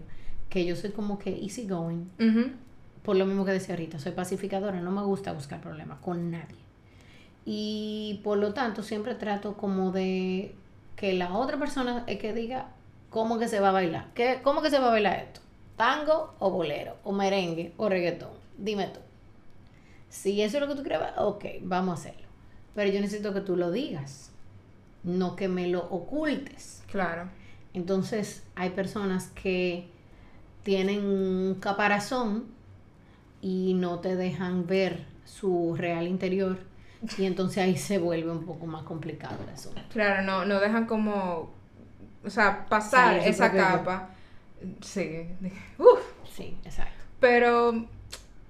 [0.48, 2.05] que yo soy como que easy going,
[3.03, 6.59] por lo mismo que decía ahorita, soy pacificadora, no me gusta buscar problemas con nadie.
[7.44, 10.55] Y por lo tanto siempre trato como de
[10.94, 12.68] que la otra persona es que diga
[13.11, 15.40] cómo que se va a bailar, ¿Qué, cómo que se va a bailar esto,
[15.76, 19.00] tango o bolero, o merengue o reggaetón, dime tú.
[20.09, 22.32] Si eso es lo que tú crees, ok, vamos a hacerlo
[22.75, 24.31] pero yo necesito que tú lo digas,
[25.03, 26.83] no que me lo ocultes.
[26.91, 27.29] Claro.
[27.75, 29.89] Entonces hay personas que
[30.62, 32.45] tienen un caparazón
[33.41, 36.59] y no te dejan ver su real interior
[37.18, 39.81] y entonces ahí se vuelve un poco más complicado el asunto.
[39.93, 41.51] Claro, no, no dejan como,
[42.25, 44.11] o sea, pasar esa capa.
[44.81, 45.27] Sí.
[45.79, 46.01] Uf.
[46.33, 47.03] Sí, exacto.
[47.18, 47.87] Pero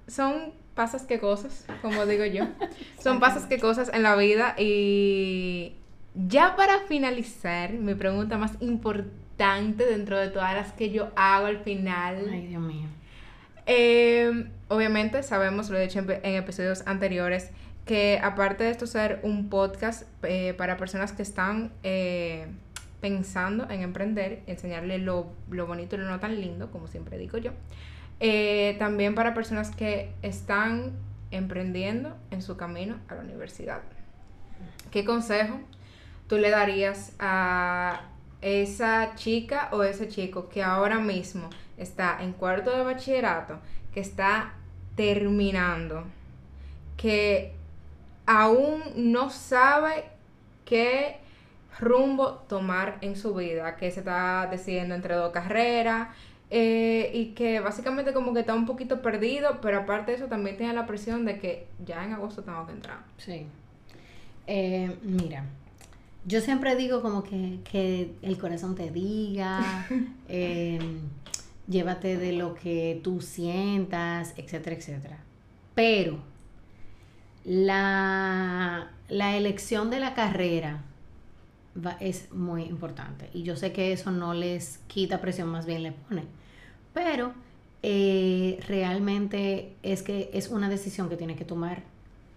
[0.07, 2.45] son pasas que cosas, como digo yo.
[3.01, 5.73] Son pasas que cosas en la vida y
[6.15, 11.59] ya para finalizar, mi pregunta más importante dentro de todas las que yo hago al
[11.59, 12.27] final.
[12.31, 12.87] Ay, Dios mío.
[13.65, 17.51] Em, obviamente sabemos, lo he dicho en, episodios anteriores,
[17.85, 22.47] que aparte de esto ser un podcast eh, para personas que están eh,
[23.01, 27.37] pensando en emprender, enseñarle lo, lo bonito y lo no tan lindo, como siempre digo
[27.37, 27.51] yo,
[28.25, 30.93] eh, también para personas que están
[31.29, 33.81] emprendiendo en su camino a la universidad.
[34.91, 35.59] ¿Qué consejo
[36.27, 38.03] tú le darías a
[38.39, 43.59] esa chica o ese chico que ahora mismo está en cuarto de bachillerato,
[43.93, 44.53] que está
[44.95, 46.05] terminando,
[46.95, 47.53] que
[48.25, 50.05] aún no sabe
[50.63, 51.19] qué
[51.77, 56.07] rumbo tomar en su vida, que se está decidiendo entre dos carreras,
[56.55, 60.55] eh, y que básicamente como que está un poquito perdido, pero aparte de eso también
[60.55, 62.99] tiene la presión de que ya en agosto tengo que entrar.
[63.17, 63.47] Sí.
[64.45, 65.45] Eh, mira,
[66.27, 69.87] yo siempre digo como que, que el corazón te diga,
[70.29, 70.77] eh,
[71.67, 75.17] llévate de lo que tú sientas, etcétera, etcétera.
[75.73, 76.19] Pero
[77.45, 80.83] la, la elección de la carrera
[81.99, 83.31] es muy importante.
[83.33, 86.42] Y yo sé que eso no les quita presión, más bien le pone
[86.93, 87.33] pero
[87.81, 91.83] eh, realmente es que es una decisión que tiene que tomar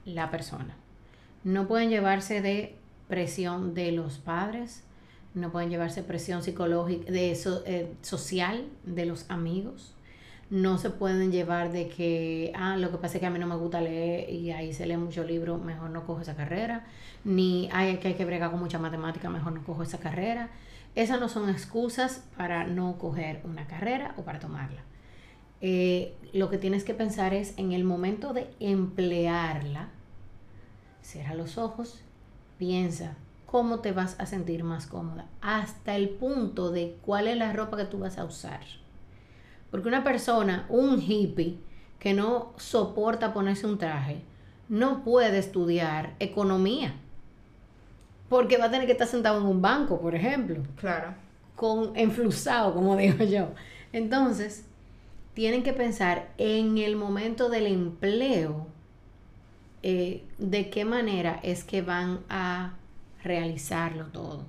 [0.05, 0.75] la persona.
[1.45, 2.75] No pueden llevarse de
[3.09, 4.83] presión de los padres,
[5.35, 7.33] no pueden llevarse presión psicológica, de
[7.67, 9.93] eh, social de los amigos.
[10.49, 13.49] No se pueden llevar de que, ah, lo que pasa es que a mí no
[13.49, 16.87] me gusta leer y ahí se lee mucho libro, mejor no cojo esa carrera.
[17.25, 20.51] Ni, ay, que hay que bregar con mucha matemática, mejor no cojo esa carrera.
[20.97, 24.81] Esas no son excusas para no coger una carrera o para tomarla.
[25.61, 29.91] Eh, lo que tienes que pensar es en el momento de emplearla,
[31.03, 32.01] cierra los ojos,
[32.59, 37.53] piensa cómo te vas a sentir más cómoda, hasta el punto de cuál es la
[37.53, 38.61] ropa que tú vas a usar.
[39.71, 41.59] Porque una persona, un hippie,
[41.99, 44.23] que no soporta ponerse un traje,
[44.71, 46.95] no puede estudiar economía
[48.29, 50.63] porque va a tener que estar sentado en un banco, por ejemplo.
[50.77, 51.15] Claro.
[51.55, 53.49] Con enflusado, como digo yo.
[53.93, 54.65] Entonces,
[55.35, 58.67] tienen que pensar en el momento del empleo,
[59.83, 62.75] eh, de qué manera es que van a
[63.23, 64.45] realizarlo todo,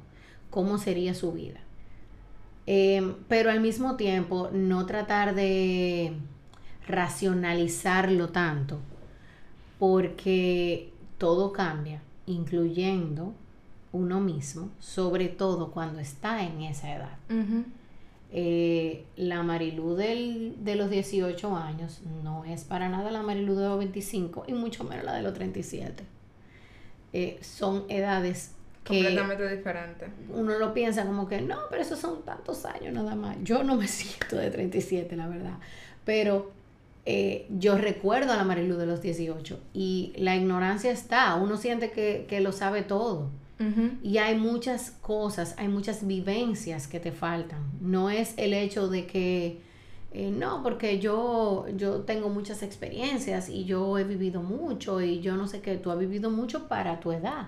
[0.50, 1.60] cómo sería su vida.
[2.66, 6.14] Em, pero al mismo tiempo no tratar de
[6.88, 8.80] racionalizarlo tanto,
[9.80, 13.34] porque todo cambia, incluyendo
[13.98, 17.18] uno mismo, sobre todo cuando está en esa edad.
[18.30, 23.78] Eh, la Marilú de los 18 años no es para nada la Marilú de los
[23.80, 26.04] 25 y mucho menos la de los 37.
[27.14, 28.52] Eh, son edades
[28.84, 30.10] que completamente diferentes.
[30.30, 33.38] Uno lo piensa como que no, pero esos son tantos años nada más.
[33.44, 35.58] Yo no me siento de 37, la verdad.
[36.06, 36.52] Pero
[37.06, 41.92] eh, yo recuerdo a la Marilu de los 18 y la ignorancia está, uno siente
[41.92, 43.30] que, que lo sabe todo.
[44.04, 47.60] Y hay muchas cosas, hay muchas vivencias que te faltan.
[47.82, 49.62] No es el hecho de que,
[50.12, 55.36] eh, no, porque yo, yo tengo muchas experiencias y yo he vivido mucho y yo
[55.36, 57.48] no sé qué, tú has vivido mucho para tu edad,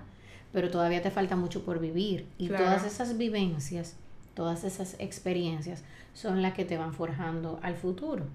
[0.51, 2.25] pero todavía te falta mucho por vivir.
[2.39, 3.95] Y todas esas vivencias,
[4.33, 5.83] todas esas experiencias
[6.15, 8.25] son las que te van forjando al futuro.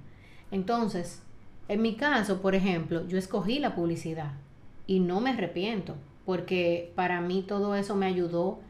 [0.53, 1.23] Entonces,
[1.67, 4.33] en mi caso, por ejemplo, yo escogí la publicidad
[4.87, 8.61] y no me arrepiento porque para mí todo eso me ayudó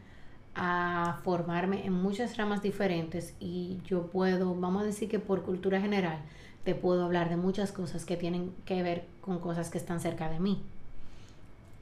[0.55, 5.81] a formarme en muchas ramas diferentes y yo puedo, vamos a decir que por cultura
[5.81, 6.19] general,
[6.65, 10.31] te puedo hablar de muchas cosas que tienen que ver con cosas que están cerca
[10.31, 10.63] de mí.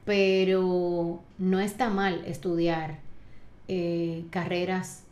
[0.05, 2.99] Pero no está mal estudiar
[3.69, 5.03] eh, carreras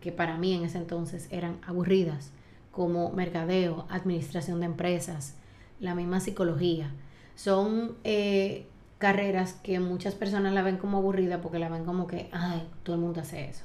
[0.00, 2.30] que para mí en ese entonces eran aburridas,
[2.70, 5.34] como mercadeo, administración de empresas,
[5.80, 6.92] la misma psicología.
[7.34, 8.66] Son eh,
[8.98, 12.96] carreras que muchas personas la ven como aburrida porque la ven como que, ay, todo
[12.96, 13.64] el mundo hace eso.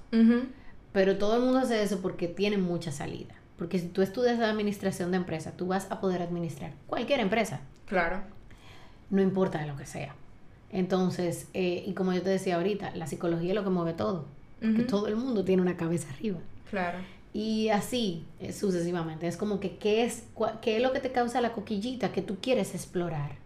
[0.92, 3.36] Pero todo el mundo hace eso porque tiene mucha salida.
[3.58, 7.62] Porque si tú estudias administración de empresa, tú vas a poder administrar cualquier empresa.
[7.86, 8.22] Claro.
[9.10, 10.16] No importa de lo que sea.
[10.72, 14.26] Entonces, eh, y como yo te decía ahorita, la psicología es lo que mueve todo.
[14.88, 16.40] Todo el mundo tiene una cabeza arriba.
[16.70, 17.00] Claro.
[17.34, 19.28] Y así eh, sucesivamente.
[19.28, 20.24] Es como que, ¿qué es,
[20.62, 23.38] ¿qué es lo que te causa la coquillita que tú quieres explorar?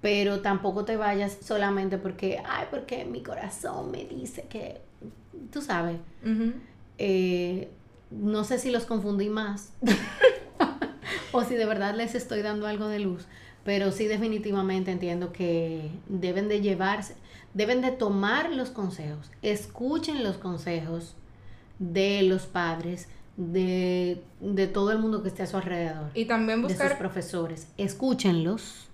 [0.00, 4.80] Pero tampoco te vayas solamente porque, ay, porque mi corazón me dice que,
[5.52, 5.98] tú sabes,
[6.98, 7.68] eh,
[8.10, 9.72] no sé si los confundí más
[11.32, 13.26] o si de verdad les estoy dando algo de luz,
[13.64, 17.14] pero sí definitivamente entiendo que deben de llevarse,
[17.52, 21.14] deben de tomar los consejos, escuchen los consejos
[21.78, 26.10] de los padres, de, de todo el mundo que esté a su alrededor.
[26.14, 26.88] Y también buscar...
[26.88, 28.89] De sus profesores, escúchenlos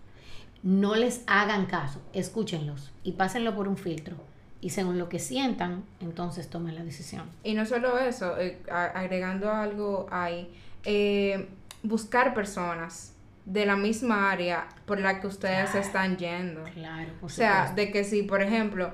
[0.66, 4.16] no les hagan caso, escúchenlos y pásenlo por un filtro.
[4.60, 7.22] Y según lo que sientan, entonces tomen la decisión.
[7.44, 10.52] Y no solo eso, eh, agregando algo ahí,
[10.84, 11.48] eh,
[11.84, 13.14] buscar personas
[13.44, 16.64] de la misma área por la que ustedes están yendo.
[16.74, 18.90] Claro, O sea, de que si, por ejemplo,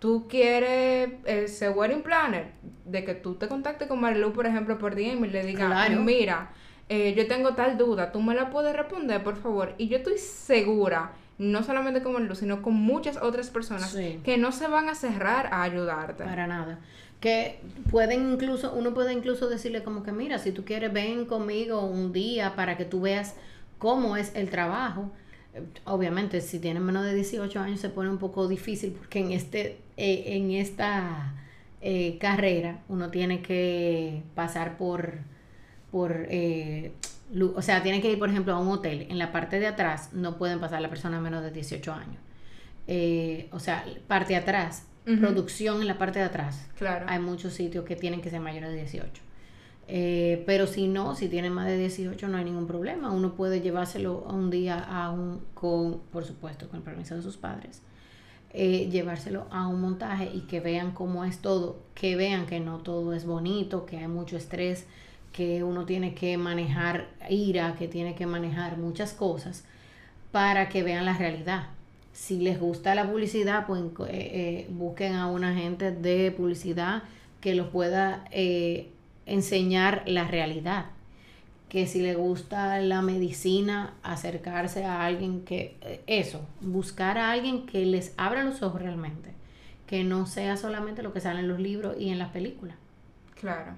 [0.00, 2.52] tú quieres eh, ser wedding planner,
[2.84, 6.50] de que tú te contactes con Marilu, por ejemplo, por DM y le digas, mira,
[6.88, 9.74] eh, yo tengo tal duda, tú me la puedes responder, por favor.
[9.78, 14.52] Y yo estoy segura, no solamente con Luz, sino con muchas otras personas que no
[14.52, 16.24] se van a cerrar a ayudarte.
[16.24, 16.78] Para nada.
[17.20, 17.60] Que
[17.90, 22.12] pueden incluso, uno puede incluso decirle como que, mira, si tú quieres, ven conmigo un
[22.12, 23.34] día para que tú veas
[23.78, 25.10] cómo es el trabajo.
[25.84, 29.78] Obviamente, si tienen menos de 18 años se pone un poco difícil porque en, este,
[29.96, 31.34] eh, en esta
[31.80, 35.18] eh, carrera uno tiene que pasar por
[35.94, 36.90] por, eh,
[37.54, 39.06] o sea, tienen que ir, por ejemplo, a un hotel.
[39.10, 42.16] En la parte de atrás no pueden pasar la persona menos de 18 años.
[42.88, 46.66] Eh, o sea, parte de atrás, producción en la parte de atrás.
[46.76, 47.06] Claro.
[47.08, 49.22] Hay muchos sitios que tienen que ser mayores de 18.
[49.86, 53.12] Eh, pero si no, si tienen más de 18 no hay ningún problema.
[53.12, 57.22] Uno puede llevárselo a un día a un, con, por supuesto, con el permiso de
[57.22, 57.82] sus padres.
[58.52, 63.12] llevárselo a un montaje y que vean cómo es todo, que vean que no todo
[63.12, 64.88] es bonito, que hay mucho estrés,
[65.34, 69.64] que uno tiene que manejar ira, que tiene que manejar muchas cosas
[70.30, 71.66] para que vean la realidad.
[72.12, 77.02] Si les gusta la publicidad, pues eh, eh, busquen a un agente de publicidad
[77.40, 78.90] que los pueda eh,
[79.26, 80.86] enseñar la realidad.
[81.68, 85.76] Que si les gusta la medicina, acercarse a alguien que,
[86.06, 89.30] eso, buscar a alguien que les abra los ojos realmente.
[89.88, 92.76] Que no sea solamente lo que sale en los libros y en las películas.
[93.40, 93.72] Claro.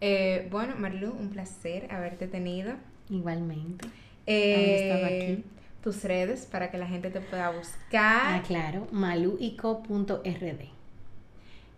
[0.00, 2.74] Eh, bueno, Marilu, un placer haberte tenido.
[3.08, 3.88] Igualmente.
[4.26, 5.44] Eh, aquí.
[5.82, 8.40] Tus redes para que la gente te pueda buscar.
[8.40, 10.64] Ah, claro, maluico.rd.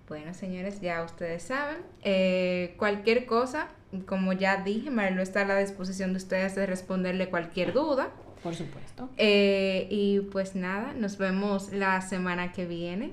[0.09, 1.77] Bueno, señores, ya ustedes saben.
[2.03, 3.69] Eh, cualquier cosa,
[4.07, 8.09] como ya dije, Marilu está a la disposición de ustedes de responderle cualquier duda.
[8.43, 9.11] Por supuesto.
[9.19, 13.12] y pues nada, nos vemos la semana que viene.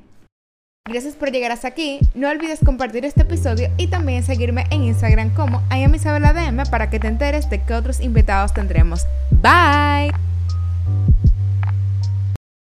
[0.88, 1.99] Gracias por llegar hasta aquí.
[2.13, 7.07] No olvides compartir este episodio y también seguirme en Instagram como IamIsabelaDM para que te
[7.07, 9.07] enteres de qué otros invitados tendremos.
[9.31, 10.13] Bye.